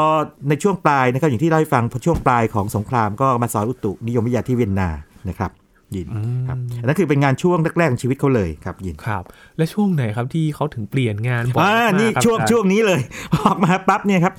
[0.50, 4.90] ในช่วงปลายนะครับอย่างที่เล่าให้ฟังพอช่วงปลายของสงครามก็มาสอนอุตุนิยมวิทยาที่เวียนนา
[5.30, 5.52] นะครับ
[5.96, 6.08] ยิน
[6.48, 9.24] ครับอันนั้นคือเป็นงานช่วงแรกๆของชีวิตเขาเลยครับยินครับ
[9.58, 13.00] และช่วงไหนครับที่เขาถึงเปลี่ยนงานบ่อยอ่ามากนี่ครับช่วงอาจารย์ช่วงนี้เลย
[13.36, 14.34] ออกมาปั๊บเนี่ยครับ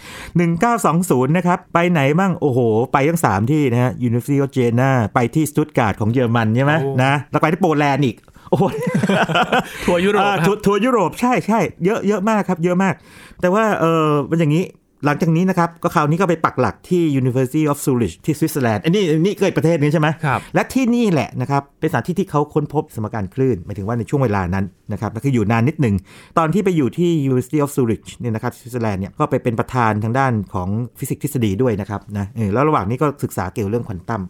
[0.70, 2.60] 1920นะครับไปไหนบ้างโอ้โห
[2.92, 8.16] ไปทั้ง 3 ที่นะฮะ University of Jena ไปที่สตุตการ์ดของเยอรมันใช่ไหมโอ้นะแล้วไปที่โปแลนด์อีก
[8.50, 8.64] โอ้โห
[9.84, 12.94] ทัวร์ยุโรปอ่าครับทัวร์ทัวร์ยุโรปใช่ใช่เยอะเยอะมากครับ เยอะมาก
[13.40, 14.64] แต่ว่าเออมันอย่างนี้
[15.04, 25.94] หลังจากนี้นะครับ ก็คราวนี้ก็ไปปักหลักที่ University of Zurich ที่สวิตเซอร์แลนด์อันนี้อันนี้ก็อีกประเทศนึงใช่ไหมครับและที่นี่แหละนะครับเป็นสถานที่ที่เขาค้นพบสมการคลื่นหมายถึงว่าในช่วงเวลานั้นนะครับก็คืออยู่นานนิดหนึ่ง
[26.38, 34.22] ตอนที่ไปอยู่ที่ University of Zurich เนี่ยนะครับสวิตเซอร์แลนด์เนี่ยก็ไปเป็นประธานทางด้านของฟิสิกส์ทฤษฎีด้วยนะครับนะเออแล้วระหว่างนี้ก็ศึกษาเกี่ยวเรื่องควอนตัม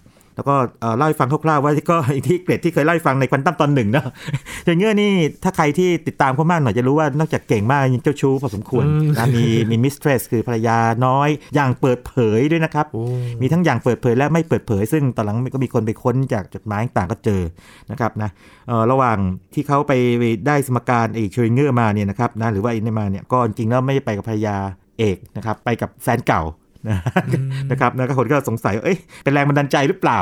[0.42, 4.06] แล้วก็เอ่อเล่าให้ฟังคร่าวๆว่าก็อีกที่เกร็ดที่เคยเล่าให้ฟังในควอนตัมตอนหนึ่งเนาะ
[4.66, 5.12] อย่างเงี้ยนี่
[5.44, 13.04] ถ้าใครที่ติดตามเขามากหน่อยจะรู้ว่านอกจากเก่งมากยังเจ้าชู้พอสมควรอืมนะมีมี mistress คือภรรยาน้อยอย่างเปิดเผยด้วยนะครับโอ้
[13.40, 17.42] มีทั้งอย่างเปิดเผยและไม่เปิดเผย ซึ่งตอนหลังก็มีคนไปค้นจากจดหมายต่างๆก็เจอ
[17.90, 18.30] นะครับนะ
[18.68, 19.18] เอ่อระหว่าง
[19.54, 19.92] ที่เขาไป
[20.46, 24.56] ได้สมการไอ้เชอริงเกอร์มาเนี่ยนะครับนะหรือว่าไอ้นี่มาเนี่ยก็จริงๆแล้วไม่ได้ไปกับภรรยา
[24.98, 26.42] เอกนะครับไปกับแฟนเก่า
[26.88, 26.98] นะ
[27.70, 30.18] นะครับนะก็คนก็สงสัยว่าเอ้ยเป็นแรงบันดาลใจหรือเปล่า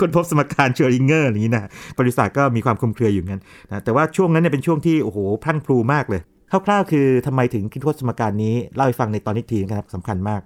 [0.00, 1.68] คนพบสมการเชอริงเกอร์อย่างนี้นะ
[2.00, 6.20] บริษัทก็มีความคลุมเครืออยู่งั้นนะแต่ว่าช่วงนั้นเนี่ยเป็นช่วงที่โอ้โหพรั่งพรูมากเลย
[6.66, 10.40] คร่าวๆคือทำไมถึงคิดค้นสมการนี้ เล่าให้ฟังในตอนนี้ทีนะครับสำคัญมาก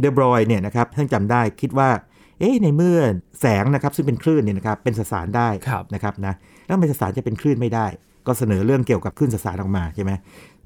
[0.00, 1.90] เดอบรอยเนี่ยนะครับท่านจำได้คิดว่า
[2.38, 2.98] เอ๊ะในเมื่อ
[3.40, 7.86] แสงนะครับซึ่งเป็นคลื่นเนี่ยนะครับเป็นสสารได้ครับนะครับนะแล้วทำไมสสารจะเป็นคลื่นไม่ได้
[8.26, 10.12] ก็เสนอเรื่องเกี่ยวกับคลื่นสสารออกมาใช่ไหม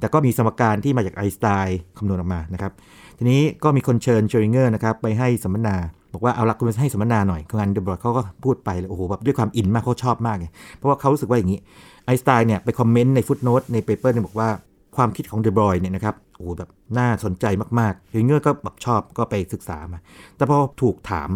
[0.01, 2.73] แต่ก็มีสมการที่มาจากไอน์สไตน์คำนวณออกมานะครับ
[3.18, 5.76] ทีนี้ก็มีคนเชิญชเรอดิงเงอร์นะครับไปให้สัมมนา
[6.12, 11.59] บอกว่าเอาละคุณมาให้สัมมนาหน่อยงานเดอบรอยล์เขาก็พูดไปเลยโอ้โหแบบด้วยความอินมากเขาชอบมากไงเพราะว่าเขารู้สึกว่าอย่างนี้
[12.07, 14.48] ไอน์สไตน์เนี่ยไป comment ใน footnote ใน paper เนี่ยบอกว่า
[14.96, 17.46] ความคิดของเดอบรอยล์เนี่ยนะครับโอ้โหแบบน่าสนใจ
[17.81, 19.98] มากๆชเรอดิงเงอร์ก็แบบชอบก็ไปศึกษามา
[20.37, 21.31] แต่พอถูกถาม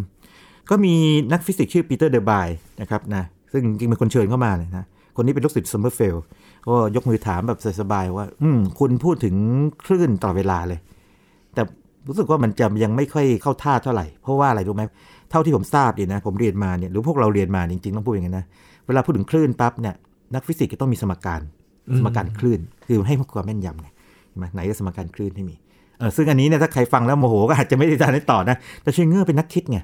[0.70, 0.94] ก็มี
[1.32, 2.48] นักฟิสิกส์ชื่อปีเตอร์เดอบาย
[2.80, 4.84] นะครับนะซึ่งจริงเป็นคนเชิญเข้ามาเลยนะ
[5.16, 6.16] คนนี้เป็นลูกศิษย์ซอมเมอร์เฟลด์
[6.66, 9.34] ก็ยกมือถามแบบสบายๆว่า อืมคุณพูดถึง
[9.86, 10.80] คลื่นตลอดเวลาเลย
[12.08, 14.82] รู้สึกว่ามันจะยังไม่ค่อยเข้าท่าเท่าไหร่ เพราะว่าอะไรรู้ไหม
[15.30, 18.44] เท่าที่ผมทราบดีนะผมเรียนมาเนี่ยหรือพวกเราเรียนมาจริงๆต้องพูดอย่างนี้นนะ
[18.86, 19.94] เวลาพูดถึงคลื่นปั๊บเนี่ย
[20.34, 21.40] นักฟิสิกส์ก็ต้องมีสมการ
[21.98, 23.88] สมการคลื่น คือให้ความแม่นยำไง
[24.28, 25.54] ใช่ไหมไหนจะสมการคลื่นให้มี
[25.98, 29.78] เออซึ่งอันนี้เนี่ยถ้าใครฟังแล้วโมโหก็อาจจะไม่ได้ทานได้ต่อนะแต่ชเรอดิงเงอร์เป็นนักคิดไง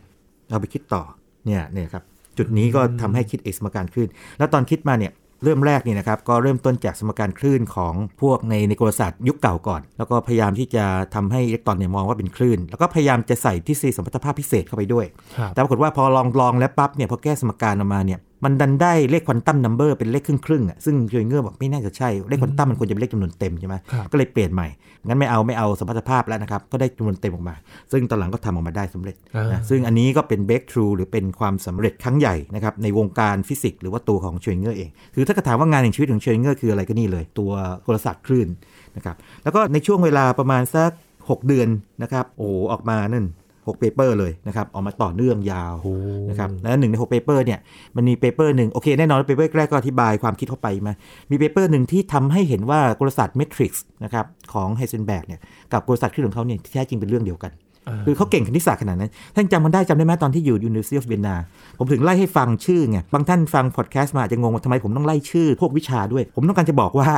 [0.50, 1.02] เอาไปคิดต่อ
[1.46, 2.02] เนี่ยเนี่ยครับ
[2.38, 15.06] จุดนี้ก็ทำให้คิดเอกสมการคลื่นแล้วตอนคิดมาเนี่ย เริ่มแรกนี่นะครับก็เริ่มต้นจากสมการคลื่นของพวกในในกลศาสตร์ยุคเก่าก่อน แล้วก็พยายามที่จะทำให้อิเล็กตรอนเนี่ยมองว่าเป็นคลื่น แล้วก็พยายามจะใส่ทฤษฎีสัมพัทธภาพพิเศษเข้าไปด้วย
[15.38, 24.68] ครับแต่ปรากฏว่าพอลองลองแล้วปั๊บเนี่ยพอแก้สมการออกมาเนี่ย มันดันได้เลข quantum number เป็นเลขครึ่งครึ่งๆอะซึ่งชเรอดิงเงอร์บอกไม่น่าจะใช่ เลขควอนตัมมันควรจะเป็นเลขจำนวนเต็มใช่ไหมครับก็เลยเปลี่ยนใหม่
[25.06, 27.54] งั้นไม่เอาไม่เอาสมรรถภาพแล้วนะครับ ก็ได้จำนวนเต็มออกมา
[27.92, 37.52] ซึ่งตอนหลังก็ทำออกมาได้สำเร็จอ่านะซึ่งอันนี้ก็เป็น breakthrough หรือเป็นความสำเร็จครั้งใหญ่นะครับในวงการฟิสิกส์หรือว่าตัวของเชยเงอร์เองคือถ้าจะถามว่างานแห่งชีวิตของเชยเงอร์คืออะไรก็นี่เลย ตัว
[37.84, 38.48] โทรศัพท์คลื่น
[38.96, 41.68] นะครับแล้วก็ในช่วงเวลาประมาณสัก6 เดือน
[42.02, 43.26] นะครับโอ้โหออกมานั่น
[43.68, 45.94] 6 paper เลยนะครับออกมาต่อเนื่องยาวโอ้
[46.30, 47.58] นะครับและหนึ่งใน6 paper เนี่ย
[47.96, 50.94] มันมี paper หนึ่งโอเคแน่นอน paper แรกก็อธิบายความคิดเข้าไปมา
[51.30, 53.72] มี paper หนึ่งที่ทำให้เห็นว่ากลศาสตร์ matrix
[54.04, 55.40] นะครับของไฮเซนแบกเนี่ย
[55.72, 57.52] กับกลศาสตร์คลื่นของเขาเนี่ยที่แท้จริงเป็นเรื่องเดียวกัน
[57.88, 61.36] อ่าคือเขาเก่งคณิตศาสตร์ขนาดนั้น ท่านจำมันได้จำได้ไหมตอนที่อยู่ University of Vienna
[61.78, 67.08] ผมถึงไล่ให้ฟังชื่อไงบางท่านฟังพอดแคสต์มาอาจจะงงว่าทำไมผมต้องไล่ชื่อพวกวิชาด้วย ผมต้องการจะบอกว่า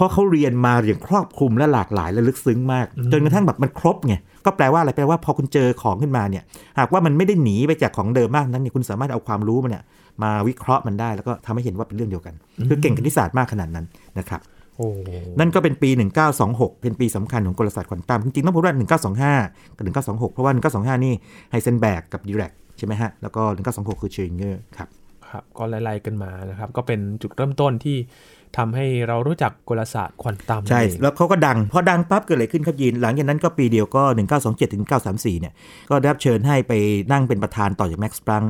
[0.00, 6.42] เพราะเขาเรียนมาอย่างครอบคลุมและหลากหลายและลึกซึ้งมาก จนกระทั่งแบบมันครบไงก็แปลว่าอะไรแปลว่าพอคุณเจอของขึ้นมาเนี่ย
[6.78, 9.84] หากว่ามันไม่ได้หนีไปจากของเดิมมากนั้นเนี่ยคุณสามารถเอาความรู้มันเนี่ย
[10.22, 12.34] มาวิเคราะห์มันได้แล้วก็ทำให้เห็นว่าเป็นเรื่องเดียวกัน
[12.68, 13.86] คือเก่งคณิตศาสตร์มากขนาดนั้น
[14.18, 14.40] นะครับ
[14.76, 14.88] โอ้
[15.40, 15.90] นั่นก็เป็นปี
[16.36, 18.74] 1926 เป็นปีสำคัญของกลศาสตร์ควอนตัมจริงๆต้องพูดว่า
[19.34, 20.52] 1925 กับ 1926 เพราะว่า
[20.98, 21.14] 1925 นี่
[21.50, 24.88] ไฮเซนแบกกับดีแรกใช่ไหมฮะ แล้วก็ 1926 คือเชงเกอร์ครับ
[25.30, 27.96] ครับ ก็ไล่ๆกันมานะครับ ก็เป็นจุดเริ่มต้นที่
[28.58, 34.02] ทำให้เรารู้จักกลศาสตร์ควอนตัมใช่นั่นเองแล้วเขาก็ดัง พอดังปั๊บเกิดอะไรขึ้นครับยีน หลังจากนั้นก็ปีเดียวก็
[34.38, 35.52] 1927ถึง1934 เนี่ย
[35.90, 36.72] ก็ได้รับเชิญให้ไป
[37.12, 38.42] นั่งเป็นประธานต่อจากแม็กซ์พลังค์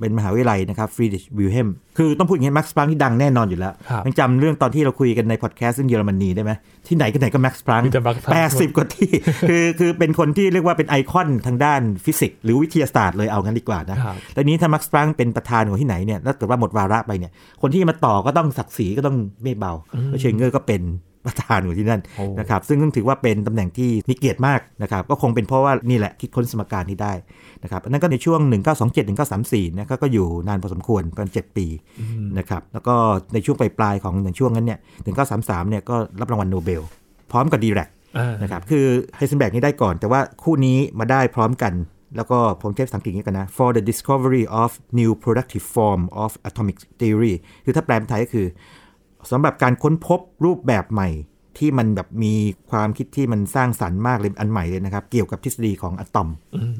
[0.00, 6.52] เป็นมหาวิทยาลัยนะครับฟรีดริชวิลเฮล์มคือต้องพูดอย่างนี้แม็กซ์พลังค์ที่ดังแน่นอนอยู่แล้วครับยังจำเรื่องตอนที่เราคุยกันในพอดแคสต์เรื่องเยอรมนีได้ไหม
[6.86, 9.10] ที่ไหนก็ไหนก็แม็กซ์พลังค์มีแต่ Max Planck แปดสิบกว่าที่
[9.48, 17.32] คือคือเป็นคนที่เรียกว่าเป็นไอคอนทางด้านฟิสิกส์หรือวิทยาศาสตร์เลยเอางั้นดีกว่านะครับแล้วนี้ถ้าแม็กซ์พลังค์เป็นประธานของที่ไหนเนี่ยแล้วเกิดว่าหมดวาระไปเนี่ย
[17.62, 19.72] คนที่มาต่อก็ต้องศักดิ์ศรีก็ต้องไม่เบา
[20.06, 20.82] แล้วชเรอดิงเงอร์ก็เป็น
[21.26, 27.12] ประธานอยู่ที่นั่นโอ้นะครับซึ่งต้องถือว่าเป็นตำแหน่งที่มีเกียรติมากนะครับก็คงเป็นเพราะว่านี่แหละคิดค้นสมการนี้ได้
[27.62, 28.40] นะครับอันนั้นก็ในช่วง
[28.76, 31.66] 1927 1934นะก็ก็อยู่นานพอสมควรประมาณ7ปี
[32.38, 32.94] นะครับแล้วก็
[33.34, 34.78] ในช่วงปลายๆของในช่วงนั้นเนี่ย
[35.24, 36.82] 1933เนี่ยก็รับรางวัลโนเบล
[37.32, 41.72] พร้อมกับดีแรกอ่านะครับคือไฮเซนแบกนี่ได้ก่อน แต่ว่าคู่นี้มาได้พร้อมกัน
[42.16, 48.46] แล้วก็ผมเทปสังเกตอย่างนี้กันนะ for the discovery of new productive form of atomic theory คือถ้าแปลเป็นไทยก็คือ
[49.30, 51.10] สำหรับการค้นพบรูปแบบใหม่
[51.58, 52.34] ที่มันแบบมี
[52.70, 56.28] ความคิดที่มันสร้างสรรค์มากเลยอันใหม่เลยนะครับ เกี่ยวกับทฤษฎีของอะตอม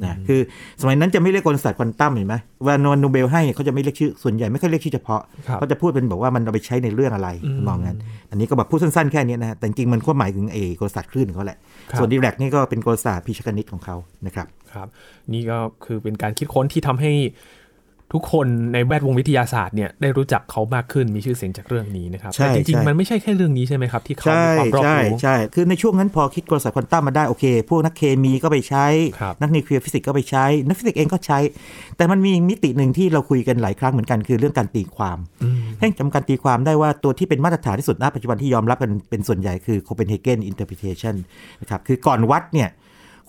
[0.03, 0.39] นะคือ
[0.81, 7.29] สมัยนั้นจะไม่เรียกกลศาสตร์ควอนตัมเห็นไหมเวลาโนเบลให้เขาจะไม่เรียกชื่อส่วนใหญ่ไม่ค่อยเรียกชื่อเฉพาะครับเขาจะพูดเป็นบอกว่ามันเอาไปใช้ในเรื่องอะไร
[7.67, 7.97] มองงั้น
[8.29, 11.57] อันนี้ก็แบบพูดสั้นๆแค่นี้นะฮะแต่จริงๆมันก็หมายถึงเอกลศาสตร์คลื่นของเขาแหละ
[11.89, 14.87] ครับส่วนดิแรกนี่ก็เป็นกลศาสตร์พิชคณิตของเขานะครับครับ
[15.33, 17.11] นี่ก็คือเป็นการคิดค้นที่ทำให้
[18.13, 28.85] ทุกคนในแวดวงวิทยาศาสตร์เนี่ยได้รู้จักเขามากขึ้นมีชื่อเสียงจากเรื่องนี้นะครับใช่แต่จริงใช่ๆมันไม่ใช่แค่เรื่องนี้ใช่ไหมครับ ที่เขาใช่มีความรอบใช่รู้ใช่คือในช่วงนั้นพอคิดกลศาสตร์ควอนตัมมาได้โอเค พวกนักเคมีก็ไปใช้
[29.19, 31.39] ครับนักนิวเคลียร์ฟิสิกส์ก็ไปใช้ นักฟิสิกส์เองก็ใช้
[31.97, 41.15] แต่มันมีมิติหนึ่งที่เราคุยกันหลายครั้งเหมือนกันคือเรื่องการตีความอืมให้จำการตีความได้ว่าตัวที่เป็นมาตรฐานที่สุดณปัจจุบันที่ยอมรับกันเป็นส่วนใหญ่คือ Copenhagen interpretation
[41.61, 42.69] นะครับคือก่อนวัดเนี่ย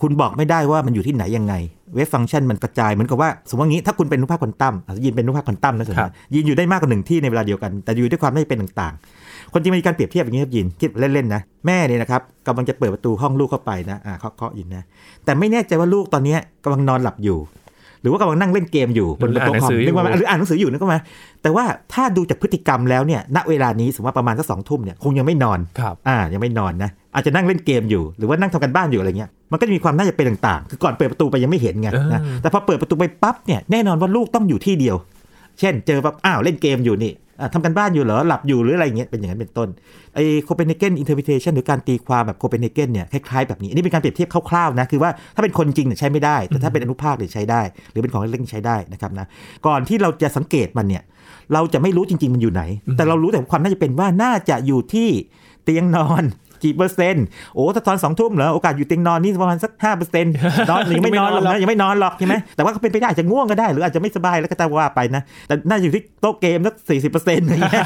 [0.01, 1.53] คุณบอกไม่ได้ว่ามันอยู่ที่ไหนยังไง
[1.95, 14.83] wave function มันกระจายเหมือนกับว่า สมมติว่างี้ถ้าคุณเป็นอนุภาคควอนตัมอะยีนเป็นอนุภาคควอนตัมนะสมมติครับยีนอยู่ได้มากกว่าหนึ่งที่ในเวลาเดียวกัน แต่อยู่ด้วยความน่าจะเป็นต่างๆ คนจริงมีการเปรียบเทียบอย่างนี้ครับยินคิดเล่นๆนะแม่เนี่ยนะครับกำลังจะเปิดประตูห้องลูกเข้าไปนะอ่าเคาะเคาะยินนะ
[15.25, 17.37] แต่ไม่แน่ใจว่าลูกตอนเนี้ยกำลังนอนหลับอยู่
[18.01, 20.97] หรือว่ากำลังนั่งเล่นเกมอยู่บนหรือโต๊ะคอมอ่านหนังสืออยู่นึกว่าหรืออ่านหนังสืออยู่นึกว่าไหม
[21.41, 34.95] แต่ว่าถ้าดูจากพฤติกรรมแล้วเนี่ยณเวลานี้สมมติว่าประมาณสักสองทุ่มเนี่ยคงยังไม่นอนครับอ่ายังไม่นอนนะอาจจะนั่งเล่นเกมอยู่หรือว่านั่งทำกันบ้านอยู่อะไรเงี้ยมันก็จะมีความน่าจะเป็นต่างๆ คือก่อนเปิดประตูไปยังไม่เห็นไงนะเออแต่พอเปิดประตูไปปั๊บเนี่ยแน่นอนว่าลูกต้องอยู่ที่เดียว
[35.59, 37.17] เช่น เจอปั๊บอ้าวเล่นเกมอยู่นี่อะ
[37.53, 39.69] ทำกันบ้านอยู่เหรอ หลับอยู่หรืออะไรเงี้ยเป็นอย่างนั้นเป็นต้น
[40.15, 49.25] ไอ้ Copenhagen interpretation หรือการตีความแบบ Copenhagen เนี่ยคล้ายๆแบบนี้อันนี้เป็นการเปรียบเทียบคร่าวๆนะคือว่าถ้าเป็นคนจริงเนี่ยใช้ไม่ได้ แต่ถ้าเป็นอนุภาคเนี่ยใช้ได้ หรือเป็นของเล็กๆใช้ได้นะครับนะ
[49.67, 51.03] ก่อนที่เราจะสังเกตมันเนี่ย
[51.53, 52.63] เราจะไม่รู้จริง ๆ มันอยู่ไหน
[52.97, 55.09] แต่เรารู้แต่ความน่าจะเป็นว่าน่าจะอยู่ที่
[55.63, 56.23] เตียงนอน
[56.63, 60.33] กี่เปอร์เซ็นต์โอ้ถ้าตอนสองทุ่มเหรอโอกาสอยู่เตียงนอนนี่ประมาณสักห้าเปอร์เซ็นต์
[60.69, 67.85] นอนยังไม่นอนหรอกนะยังไม่นอนหรอกใช่ไหมแต่ว่าก็เป็นไปได้อาจจะง่วงก็ได้ หรืออาจจะไม่สบายแล้วก็ตามว่าไปนะ แต่น่าจะอยู่ที่โต๊ะเกมสักสี่สิบเปอร์เซ็นต์อะไรเงี้ย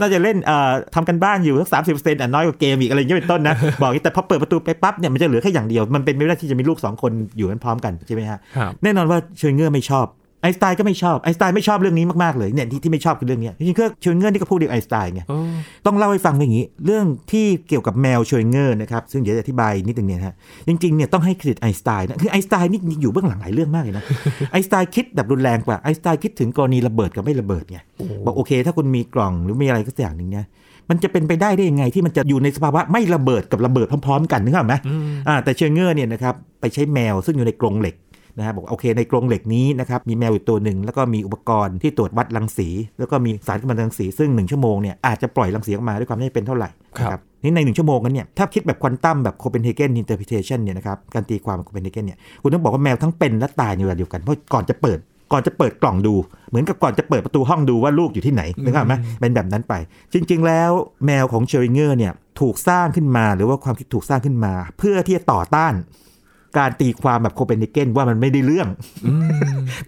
[0.00, 10.06] น่าจะเล่นเอ่อทำกันบ้านอยู่สักสามสิบเปอร์เซ็นต์อะน้อยกว่าเกมอีกอะไรเงี้ยเป็นต้นนะบอกอย่างนี้แต่พอเปิดประตูไปปั๊บเนี่ยมันจะเหลือแค่อย่างเดียวมันเป็นไม่ได้ที่จะมีลูกสองคนอยู่กันพร้อมกันใช่ไหมฮะครับแน่นอนว่าเชยเงอร์ไม่ชอบ
[10.42, 15.38] ไอน์สไตน์ก็ไม่ชอบไอน์สไตน์ไม่ชอบเรื่องนี้มากๆเลยเนี่ยที่ที่ไม่ชอบคือเรื่องเนี้ยจริงๆก็เชยเงอร์นี่ก็พูดเรื่องไอน์สไตน์ไงโอ้
[15.86, 20.34] ต้องเล่าให้ฟังว่าอย่างนี้ เรื่องที่เกี่ยวกับแมวชเรอดิงเงอร์นะครับซึ่งเดี๋ยวจะอธิบายนิดนึงเนี่ยนะฮะ
[20.68, 24.04] จริงๆเนี่ยต้องให้เครดิตไอน์สไตน์นะคือไอน์สไตน์นี่อยู่เบื้องหลังหลายเรื่องมากเลยนะ
[24.50, 27.78] ไอน์สไตน์คิดแบบรุนแรงกว่าไอน์สไตน์คิดถึงกรณีระเบิดกับไม่ระเบิดไง
[28.26, 30.46] บอกโอเค ถ้าคุณมีกล่องหรือมีอะไรก็อย่างหนึ่งเนี่ย
[30.90, 34.74] มันจะเป็นไปได้ได้ยังไงที่มันจะอยู่ในสภาวะไม่ระเบิดกับระเบิดพร้อม ๆ กันนึกออกไหม
[35.28, 37.94] อ่าแต่ชเรอดิงเงอร์เนี่ยนะครับไปใช้แมวซึ่งอยู่ในกรงเหล็ก
[38.38, 42.68] นะฮะบอกโอเคในกรงเหล็กนี้นะครับมีแมวอยู่ตัวหนึ่งแล้วก็มีอุปกรณ์ที่ตรวจวัดรังสี
[42.98, 46.68] แล้วก็มีสารกัมมันตรังสีซึ่ง 1 ชั่วโมงเนี่ยอาจจะปล่อยรังสีออกมาด้วยความน่าจะเป็นเท่าไหร่
[46.98, 54.98] ครับนะนี่ใน1ชั่วโมงนั้นเนี่ยถ้าคิดแบบควอนตัมแบบ Copenhagen interpretation เนี่ยนะครับการตีความของโคเปนเฮเกนเนี่ยคุณต้องบอกว่าแมวทั้งเป็นและตายในเวลาเดียวกันเพราะก่อนจะเปิด
[55.32, 56.14] ก่อนจะเปิดกล่องดู
[56.50, 59.74] เหมือนกับก่อนจะเปิดประตูห้องดูว่าลูกอยู่ที่ไหนนึกออกไหมเป็นแบบนั้นไป
[60.12, 60.70] จริง ๆ แล้ว
[61.06, 65.74] แมวของชเรอดิงเงอร์เนี่ยถูกสร้างขึ้นมาหรือว่าความคิดถูกสร้างขึ้นมา เพื่อที่จะต่อต้าน
[66.58, 68.68] การตีความแบบโคเปนเฮเกนว่ามันไม่ได้เรื่อง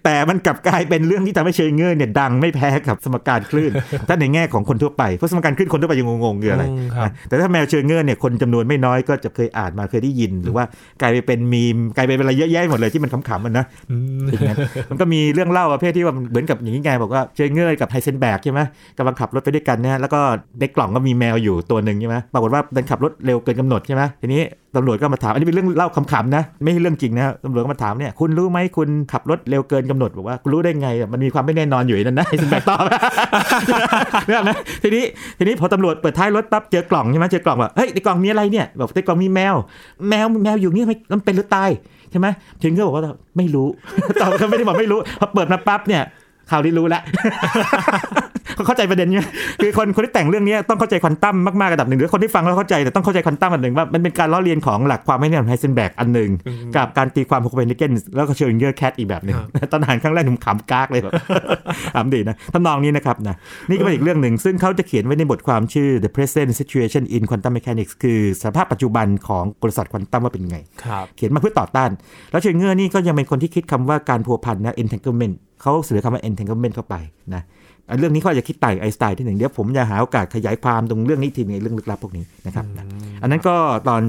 [0.03, 3.71] แต่มันกลับกลายเป็นเรื่องที่ทำให้ชเรอดิงเงอร์เนี่ยดังไม่แพ้กับสมการคลื่น
[4.07, 10.63] ถ้าในแง่ของคนทั่วไป เพราะสมการคลื่นคนทั่วไปยังงงๆคืออะไรอืมครับนะแต่ถ้าแมวชเรอดิงเงอร์เนี่ยคนจำนวนไม่น้อยก็จะเคยอ่านมาเคยได้ยิน หรือว่า
[11.01, 14.57] กลายไปเป็นมีมกลายไปเป็นอะไรเยอะแยะหมดเลยที่มันขำๆมันนะอืมอย่างนั้น
[14.89, 18.61] มันก็มีเรื่องเล่าประเภทที่ว่ามันเหมือนกับอย่างนี้ไงบอกว่าชเรอดิงเงอร์กับไฮเซนแบกใช่ไหม
[18.97, 20.19] กำลังขับรถไปด้วยกันเนี่ยแล้วก็
[20.59, 24.41] ในกล่องก็มีแมวอยู่ตัวหนึ่งใช่ไหมปรากฏว่าเดินขับรถเร็วเกินกำหนดใช่ไหมทีนี้
[24.75, 32.83] ตำรวจก็มาถามอันนี้เป็นเรื่องเล่าขำๆนะไม่ใช่เรื่องจริงนะตำรวจก็มาถามเนี่ยคุณรู้ไหมคุณขับรถเร็วเกินกำหนดบอกว่าคุณรู้ได้ไงมันมีความไม่แน่นอนอยู่นั้นนะไฮเซนแบกตอบ
[34.27, 35.03] เนี่ยนะทีนี้
[35.37, 39.55] ทีนี้พอตำรวจเปิดท้ายรถปั๊บเจอกล่องใช่ไหมเจอกล่องแบบเฮ้ยในกล่องมีอะไรเนี่ยบอกในกล่องมีแมว
[40.09, 41.69] แมวแมวอยู่นี่ไม่มันเป็นหรือตาย
[42.11, 42.27] ใช่ไหม
[42.63, 43.03] ถึงก็บอกว่า
[43.37, 43.67] ไม่รู้
[44.21, 46.01] ตอบก็ไม่ได้บอกไม่รู้พอเปิดมาปั๊บเนี่ย
[46.51, 47.03] ข่าวนี้รู้แล้ว
[48.55, 49.25] เขาเข้าใจประเด็นเนี่ย
[49.61, 56.29] คือคนคนที่แต่งเรื่องนี้ต้องเข้าใจควอนตัมมากๆระดับหนึ่งหรือคนที่ฟังแล้วเข้าใจแต่ต้องเข้าใจควอนตัมอันหนึ่งว่ามันเป็นการล้อเลียนของหลักความไม่แน่นอนไฮเซนแบกอันหนึ่ง
[56.75, 59.35] กับการตีความของโคเปนเฮเกนแล้วก็ Schrödinger cat อีกแบบหนึ่ง
[59.71, 61.13] ตอนอ่านครั้งแรกผมขำก๊ากเลยแบบ
[61.95, 63.35] ขำดีนะทำนองนี้นะครับนะ
[63.69, 71.89] นี่ก็เป็นอีกเรื่องหนึ่งซึ่งเขาจะเขียนไว้ในบทความชื่อ the present situation in quantum mechanics คือสภาพปัจจุบันของกลศาสตร์ควอนตัมว่าเป็นไงครับเขียนมาเพื่อต่อต้าน
[72.31, 76.95] แล้วชเรอดิงเงอร์นี่ก็ยังเป็นคนที่คิดคำว่าการพัวพันนะ entanglement เขาเสนอคำว่า entanglement เข้าไป
[77.35, 77.43] นะอะ
[77.99, 82.85] เรื่องนี้เขาอาจจะคิดต่างไอน์สไตน์ที่หนึ่งเดี๋ยวผมจะหาโอกาสขยายความตรงเรื่องนี้ทีหนึงเรื่องลึกลับพวกนี้นะครับนะ
[83.21, 83.55] อันนั้นก็
[83.87, 84.01] ตอน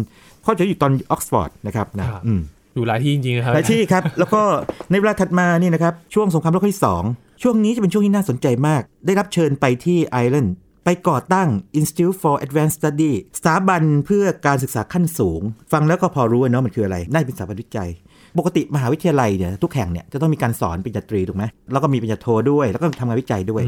[0.43, 2.41] เขาจะอยู่ตอนออกซฟอร์ดนะครับนะครับอืม
[2.75, 4.43] อยู่หลายที่จริงๆนะครับหลายที่ครับ แล้วก็
[4.91, 7.03] ในเวลาถัดมานี่นะครับช่วงสงครามโลกครั้งที่สอง
[7.43, 15.41] ช่วงนี้จะเป็นช่วงที่น่าสนใจมาก ได้รับเชิญไปที่ไอร์แลนด์ไปก่อตั้ง Institute for Advanced Study สถาบันเพื่อการศึกษาขั้นสูง
[15.73, 17.91] ฟังแล้วก็พอรู้อะเนาะมันคืออะไร น่าจะเป็นสถาบันวิจัย
[18.39, 23.63] ปกติมหาวิทยาลัยเนี่ยทุกแห่งเนี่ยจะต้องมีการสอนปริญญาตรีถูกไหมแล้วก็มีปริญญาโทด้วย แล้วก็ทำงานวิจัยด้วย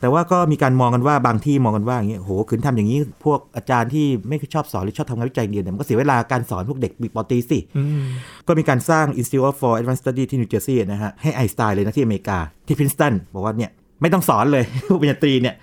[0.00, 8.02] แต่ว่าก็มีการมองกันว่าบางที่มองกันว่าอย่างเงี้ยโหขืนทำอย่างนี้พวกอาจารย์ที่ไม่ชอบสอนหรือชอบทำงานวิจัยเดียวเนี่ยมันก็เสียเวลาการสอนพวกเด็กปีปอตรีสิอืม
[8.46, 13.70] ก็มีการสร้าง Institute for Advanced Study ที่นิวเจอร์ซีย์นะฮะให้ไอน์สไตน์เลยนะที่อเมริกาที่พรินซ์ตันบอกว่าเนี่ย
[14.02, 15.54] ไม่ต้องสอนเลยผู้ปริญญาตรีเนี่ย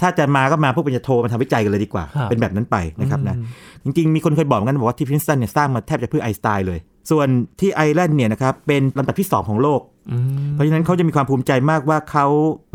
[0.00, 3.36] ถ้าจะมาก็มาผู้ปริญญาโทมาทำวิจัยกันเลยดีกว่าครับเป็นแบบนั้นไปนะครับนะ
[3.84, 6.78] จริงๆ มีคนเคยบอกกันบอกว่าที่พรินซ์ตันเนี่ยสร้างมาแทบจะเพื่อไอน์สไตน์เลย
[7.10, 7.28] ส่วน
[7.60, 12.26] ที่ไอร์แลนด์เนี่ยนะครับเป็นลำดับที่ 2 ของโลกอืมเพราะฉะนั้นเขาจะมีความภูมิใจมากว่าเขา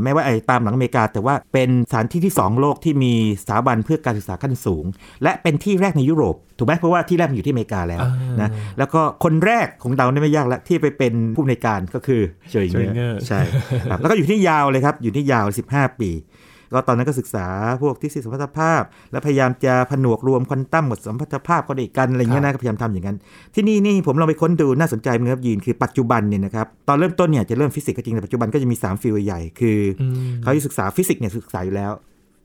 [0.03, 4.85] แม้ว่าไอ้ตามหลังอเมริกา แต่ว่าเป็นสถานที่ที่ 2 โลกที่มีสถาบันเพื่อการศึกษาขั้นสูง
[5.23, 13.39] และเป็นที่แรกในยุโรป ถูกไหมเพราะว่าที่แรกมันอยู่ที่อเมริกาแล้วอ่านนะแล้วก็คนแรกของเราเนี่ยไม่ยากแล้วที่ไปเป็นผู้อำนวยการก็คือเจอ Schrödinger ใช่
[13.89, 16.09] ครับแล้วก็อยู่ที่ยาวเลยครับอยู่ที่ยาว 15 ปี
[16.73, 17.47] ก็ตอนนั้นก็ศึกษา
[17.81, 18.81] พวกทฤษฎีสัมพัทธภาพ
[19.11, 23.17] และพยายามจะผนวกรวมควอนตัมกับสัมพัทธภาพเข้าด้วยกันอะไรเงี้ยนะก็พยายามทำอย่างนั้น
[23.55, 31.91] ที่นี่นี่ผมลองไปค้นดูน่าสนใจเหมือนกันครับยีนคือปัจจุบันเนี่ยนะครับตอนเริ่มต้นเนี่ยจะเริ่มฟิสิกส์ก็จริงแต่ปัจจุบันก็จะมี 3 field ใหญ่ๆคืออมเขาจะศึกษาฟิสิกส์เนี่ยศึกษาอยู่แล้ว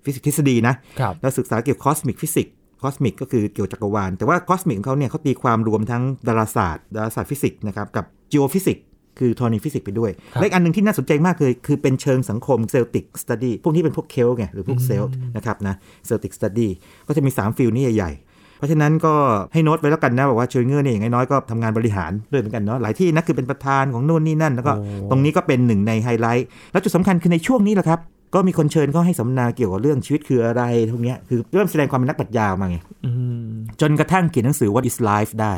[0.04, 8.84] ฟิสิกส์ทฤษฎีนะครับแล้วศึกษาเกี่ยวกับ cosmic physics cosmic ก็คือเกี่ยวกับจักรวาล แต่ว่า cosmic ของเขาเนี่ยเขาตีความรวมทั้งดาราศาสตร์ดาราศาสตร์ฟิสิกส์นะครับกับ geophysics
[9.18, 15.74] คือธรณีฟิสิกส์ไปด้วยครับและอีกอันหนึ่งที่น่าสนใจมากเลยคือเป็นเชิงสังคม Celtic studies พวกนี้เป็นพวกเคลต์ไงหรือพวกเซลต์นะครับนะ
[16.06, 16.70] Celtic studies
[17.08, 19.14] ก็จะมี 3 field นี้ใหญ่ๆเพราะฉะนั้นก็
[19.52, 28.00] ให้โน้ตไว้แล้วกันนะบอกว่าชเรอดิงเงอร์เนี่ยอย่างน้อยๆก็ทำงานบริหารด้วยเหมือนกันเนาะหลายที่นะคือเป็นประธานของนู่นนี่นั่น แล้วก็โอ้ตรงนี้ก็เป็นหนึ่งในไฮไลท์ แล้วจุดสำคัญคือในช่วงนี้แหละครับ
[28.34, 33.10] ก็มีคนเชิญเขาให้สัมมนาเกี่ยวกับเรื่องชีวิตคืออะไรพวกเนี้ยคือเริ่มแสดงความเป็นนักปรัชญาออกมาไงอื
[33.46, 33.50] ม
[33.80, 35.54] จนกระทั่งเขียนหนังสือ What is Life ได้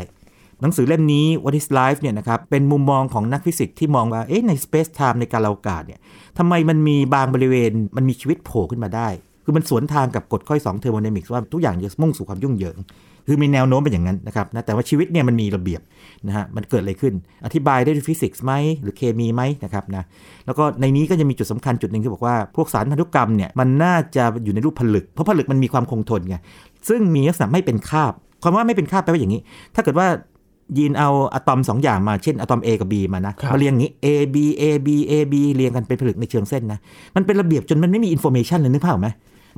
[0.63, 6.01] หนังสือเล่มนี้ What is Life เนี่ยนะครับเป็นมุมมองของนักฟิสิกส์ที่มองว่าเอ๊ะใน Space Time ในการอวกาศเนี่ย
[6.39, 9.09] ทำไมมันมีบางบริเวณมันมีชีวิตโผล่ขึ้นมาได้
[9.45, 12.79] คือมันสวนทางกับกฎข้อ2 Thermodynamics ว่าทุกอย่างจะมุ่งสู่ความยุ่งเหยิง
[13.31, 15.81] คือมีแนวโน้มเป็นอย่างนั้นนะครับนะแต่ว่าชีวิตเนี่ยมันมีระเบียบ
[16.27, 17.15] นะฮะมันเกิดอะไรขึ้น
[17.47, 20.05] อธิบายได้ด้วยฟิสิกส์ไหมหรือเคมีไหมนะครับนะ
[20.47, 26.37] แล้วก็ในนี้ก็จะมีจุดสำคัญจุดหนึ่งที่บอกว่าพวกสารพันธุกรรมเนี่ยมันน่าจะอยู่ในรูปผลึก เพราะผลึกมันมีความคงทนไง
[26.89, 29.41] ซึ่งมีลักษณะไม่เป็นคาบความว่าไม่เป็นคาบแปลว่าอย่างนี้
[29.75, 30.07] ถ้าเกิดว่า
[30.77, 36.79] ยีนเอาอะตอมสองอย่างมาเช่นอะตอม A กับ B มานะครับมาเรียงอย่างนี้ A B A B A B เรียงกันเป็นผลึกในเชิงเส้นนะ
[37.17, 39.09] มันเป็นระเบียบจนมันไม่มี information เลยนึกภาพออกไหม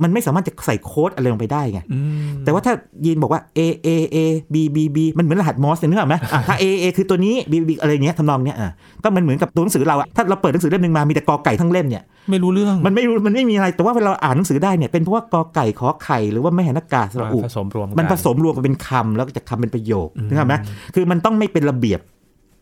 [0.03, 1.99] มันไม่สามารถจะใส่โค้ดอะไรลงไปได้ไงอื
[2.37, 2.73] มแต่ว่าถ้า
[3.05, 4.17] ยีนบอกว่า A A A
[4.53, 8.69] B B B มันเหมือนรหัสมอสเนี่ยนึกออกไหมอะถ้า A A คือตัวนี้ B B อะไรเงี้ยทำนองเนี้ยอะ
[9.03, 20.55] ก็มันเหมือนกับตัวหนังสือเราอะถ้าเราเปิดหนังสือเล่มหนึ่งมามีแต่กอไก่ทั้งเล่มเนี่ยไม่รู้เรื่องมันไม่รู้มันไม่มีอะไรแต่ว่าเวลาเราอ่านหนังสือได้เนี่ยเป็นเพราะว่ากอไก่ขอไข่หรือว่าไม้หันอากาศสระอุผสมรวมกันมันผสมรวมกันเป็นคำแล้วก็จะคำเป็นประโยคนึกออกไหม
[20.95, 21.99] คือมันต้องไม่เป็นระเบียบ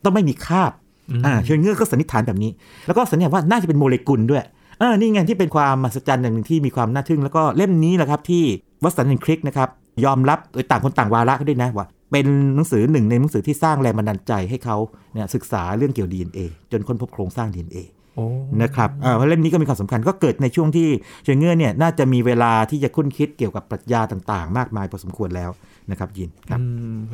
[0.04, 0.71] ต้องไม่มีคาบ
[1.25, 2.52] อ่าชเรอดิงเงอร์ก็สันนิษฐานแบบนี้
[2.86, 4.43] แล้วก็สันนิษฐานว่าน่าจะเป็นโมเลกุลด้วย
[4.80, 8.44] เออนี่ไงที่เป็นความมหัศจรรย์อย่างหนึ่งที่มีความน่าทึ่งแล้วก็เล่มนี้แหละครับที่
[8.84, 9.70] วัตสันคริกนะครับ
[10.06, 14.78] ยอมรับโดยต่างคนต่างวาระก็ด้วยนะว่าเป็นหนังสือหนึ่งในหนังสือที่สร้างแรงบันดาลใจให้เขา
[15.13, 16.39] เนี่ยศึกษาเรื่องเกี่ยว DNA
[16.72, 17.78] จนค้นพบโครงสร้าง DNA
[18.62, 20.88] นะครับเพราะเล่มนี้ก็มีความสำคัญก็เกิดในช่วงที่
[21.24, 25.50] เชงเงอร์เนี่ยน่าจะมีเวลาที่จะคุ้นคิดเกี่ยวกับปรัชญาต่างๆ มากมายพอสมควรแล้ว
[25.91, 26.60] นะครับยินครับ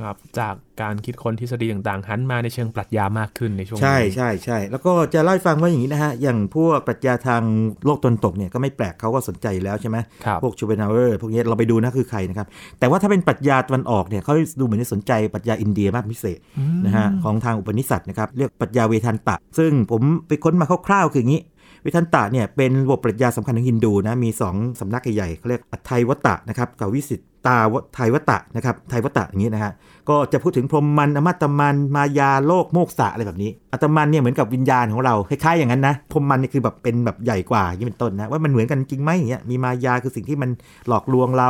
[0.01, 7.43] ครับจากการคิดค้นทฤษฎีต่างๆหันมาในเชิงปรัชญามากขึ้นในช่วงนี้ใช่ใช่ใช่แล้วก็จะเล่าให้ฟังว่าอย่างนี้นะฮะอย่างพวกปรัชญาทาง
[7.85, 9.97] โลกตะวันตกเนี่ยก็ไม่แปลกเขาก็สนใจแล้วใช่ไหม
[10.43, 12.47] พวกโชเปนเฮาเออร์พวกนี้เราไปดูนะคือใครนะครับ
[12.79, 16.39] แต่ว่าถ้าเป็นปรัชญาตะวันออกเนี่ยเขาดูเหมือนจะสนใจปรัชญาอินเดียมากพิเศษ
[16.85, 21.43] นะฮะของทางอุปนิษัทนะครับเรียกปรัชญาเวทันตะ ซึ่งผมไปค้นมาคร่าวๆคืออย่างนี้
[21.88, 27.58] เวทันตะเนี่ยเป็นระบบปรัชญาสำคัญของฮินดูนะมี 2สำนักใหญ่ๆเขาเรียกอัทไวตะนะครับกับวิสิต ตา
[27.95, 29.71] ไทยวัตะนะครับไทยวัตะอย่างนี้นะฮะ
[30.10, 40.49] ก็จะพูดถึงพรหมมันอมตะมันมายาโลกโมกษะอะไรแบบนี้อาตมันเนี่ยเหมือนกับวิญญาณของเราคล้ายๆอย่างนั้นนะพรหมันนี่คือแบบเป็นแบบใหญ่กว่าอย่างนี้เป็นต้นนะว่ามันเหมือนกันจริงไหมอย่างเงี้ยมีมายาคือสิ่งที่มัน
[40.88, 41.49] หลอกลวงเรา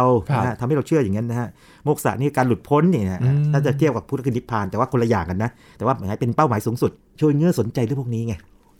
[0.59, 1.47] ทำให้เราเชื่ออย่างนั้นนะฮะ
[1.83, 3.19] โมกษะนี่การหลุดพ้นเนี่ย
[3.51, 8.35] ถ้าจะเทียบกับพุทธคือนิพพานแต่ว่าคนละอย่างกันนะแต่ว่าหมายเป็นเป้าหมายสูงสุดชเรอดิงเงอร์สนใจเรื่องพวกนี้ไง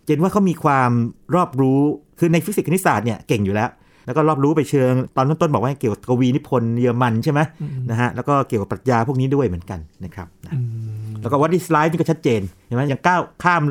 [0.05, 0.91] เห็นว่าเขามีความ
[1.35, 1.79] รอบรู้
[2.19, 3.69] คือในฟิสิกส์คณิตศาสตร์เนี่ยเก่งอยู่แล้ว
[4.05, 7.39] แล้วก็รอบรู้ไปเชิง ตอนต้นๆบอกว่าเกี่ยวกับกวีนิพนธ์เยอรมันใช่ไหม
[7.89, 10.27] นะฮะแล้วก็เกี่ยวกับปรัชญาพวกนี้ด้วยเหมือนกันนะครับ
[11.21, 13.61] แล้วก็ What Is Life นี่ก็ชัดเจนเห็นไหมยังก้าวข้าม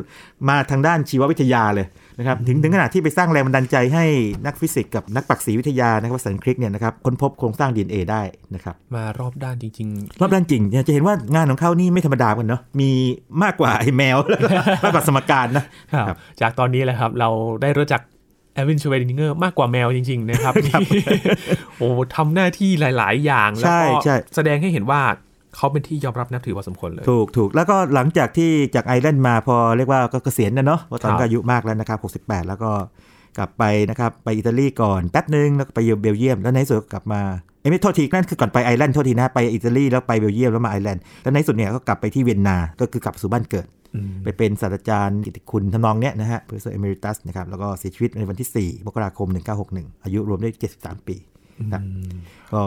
[0.48, 1.86] มาทางด้านชีววิทยาเลย
[2.18, 4.04] นะครับถึงถึงขนาดที่ไปสร้างแรงบันดาลใจให้
[4.46, 8.22] นักฟิสิกส์กับนักปักษีวิทยานะครับวัตสันคริกเนี่ยนะครับค้นพบโครงสร้าง DNA ได้
[8.54, 12.90] นะครับมารอบด้านจริง ๆ รอบด้านจริงจะเห็นว่างานของเขานี่ไม่ธรรมดากันเนาะมี
[13.42, 14.16] มากกว่าไอ้แมว
[14.84, 15.64] มากกว่าสมการนะ
[16.40, 17.28] จากตอนนี้แหละครับเรา
[17.62, 18.00] ได้รู้จัก
[18.54, 20.54] แอร์วินชเรอดิงเงอร์มากกว่าแมวจริง ๆ นะครับ
[21.78, 23.88] โอ้ทำหน้าที่หลาย ๆ อย่าง แล้วก็
[24.34, 25.02] แสดงให้เห็นว่า
[25.56, 32.70] เขาเป็นที่ยอมรับนับถือพอสมควรเลย ถูกถูกแล้วก็หลังจากที่จากไอร์แลนด์มาพอเรียกว่าก็เกษียณนะเนาะเพราะตอนก็อายุมากแล้วนะครับ 68 แล้วก็
[33.38, 37.22] กลับไปนะครับ ไปอิตาลีก่อนแป๊บนึงแล้วไปเบลเยียม แล้วในสุดกลับมา
[37.64, 43.66] เอ้ไม่โทษทีนั่นคือก่อนไปไอร์แลนด์โทษทีนะไปอิตาลีแล้วไปเบลเยียมแล้วมาไอร์แลนด์แล้วในสุดเนี่ยก็กลับไปที่เวียนนาก็คือกลับสู่บ้านเกิด
[44.24, 49.28] ไปเป็นศาสตราจารย์กิตติคุณทำนองเนี้ยนะฮะ Professor Emeritus นะครับแล้วก็เสียชีวิตในวันที่ 4 มกราคม
[49.66, 51.16] 1961 อายุรวมได้ 73 ปี
[51.74, 51.82] นะ
[52.52, 52.62] ก็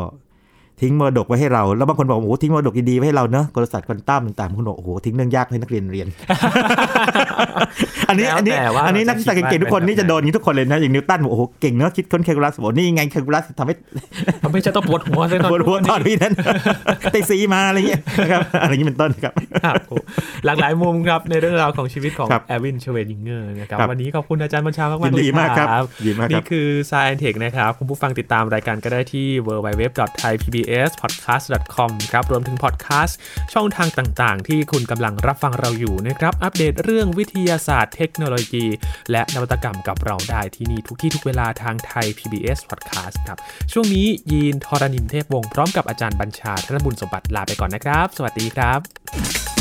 [0.82, 6.08] ทิ้งมรดกไว้ให้เรา แล้วบางคนบอกโอ้โหทิ้งมรดกดีๆไว้ให้เราเนอะกลศาสตร์ควอนตัมต่างๆบางคนบอกโอ้โหทิ้งเรื่องยากให้นักเรียนเรียน
[8.10, 8.54] อันนี้อันนี้
[8.88, 13.74] อันนี้นักศึกษาเก่งๆทุกคนนี่จะโดนนี้ทุกคนเลยนะอย่างนิวตันบอกโอ้โหเก่งเนอะคิดค้นแคลคูลัสบอกนี่ไงแคลคูลัสทำให้
[14.44, 16.34] ทำให้จะต้องปวดหัวเลยปวดหัวตอนนี้นั้น
[17.12, 19.34] ไตซีมาอะไรเงี้ยนะครับอะไรอย่างนี้เป็นต้นครับ
[20.46, 25.86] หลากหลายมุมครับในเรื่องราวของชีวิตของแอร์วินชเรอดิงเงอร์นะครับวันนี้ขอบคุณอาจารย์บัญชามากๆเลยครับ
[26.32, 30.67] นี่คือ Science Tech นะครับคุณผู้ฟังติดตามรายการก็ได้ที่ www.thaipbspodcast
[31.02, 33.18] podcast.com ครับรวมถึงพอดแคสต์
[33.54, 38.66] ช่องทางต่างๆ ที่คุณกำลังรับฟังเราอยู่นะครับ อัปเดตเรื่องวิทยาศาสตร์เทคโนโลยี
[39.12, 43.38] และนวัตกรรมกับเราได้ที่นี่ทุกที่ทุกเวลาทางไทย PBS Podcast ครับ
[43.72, 49.57] ช่วงนี้ยีนทรณินเทพวงศ์พร้อมกับอาจารย์บัญชาธนบุญสมบัติลาไปก่อนนะครับ สวัสดีครับ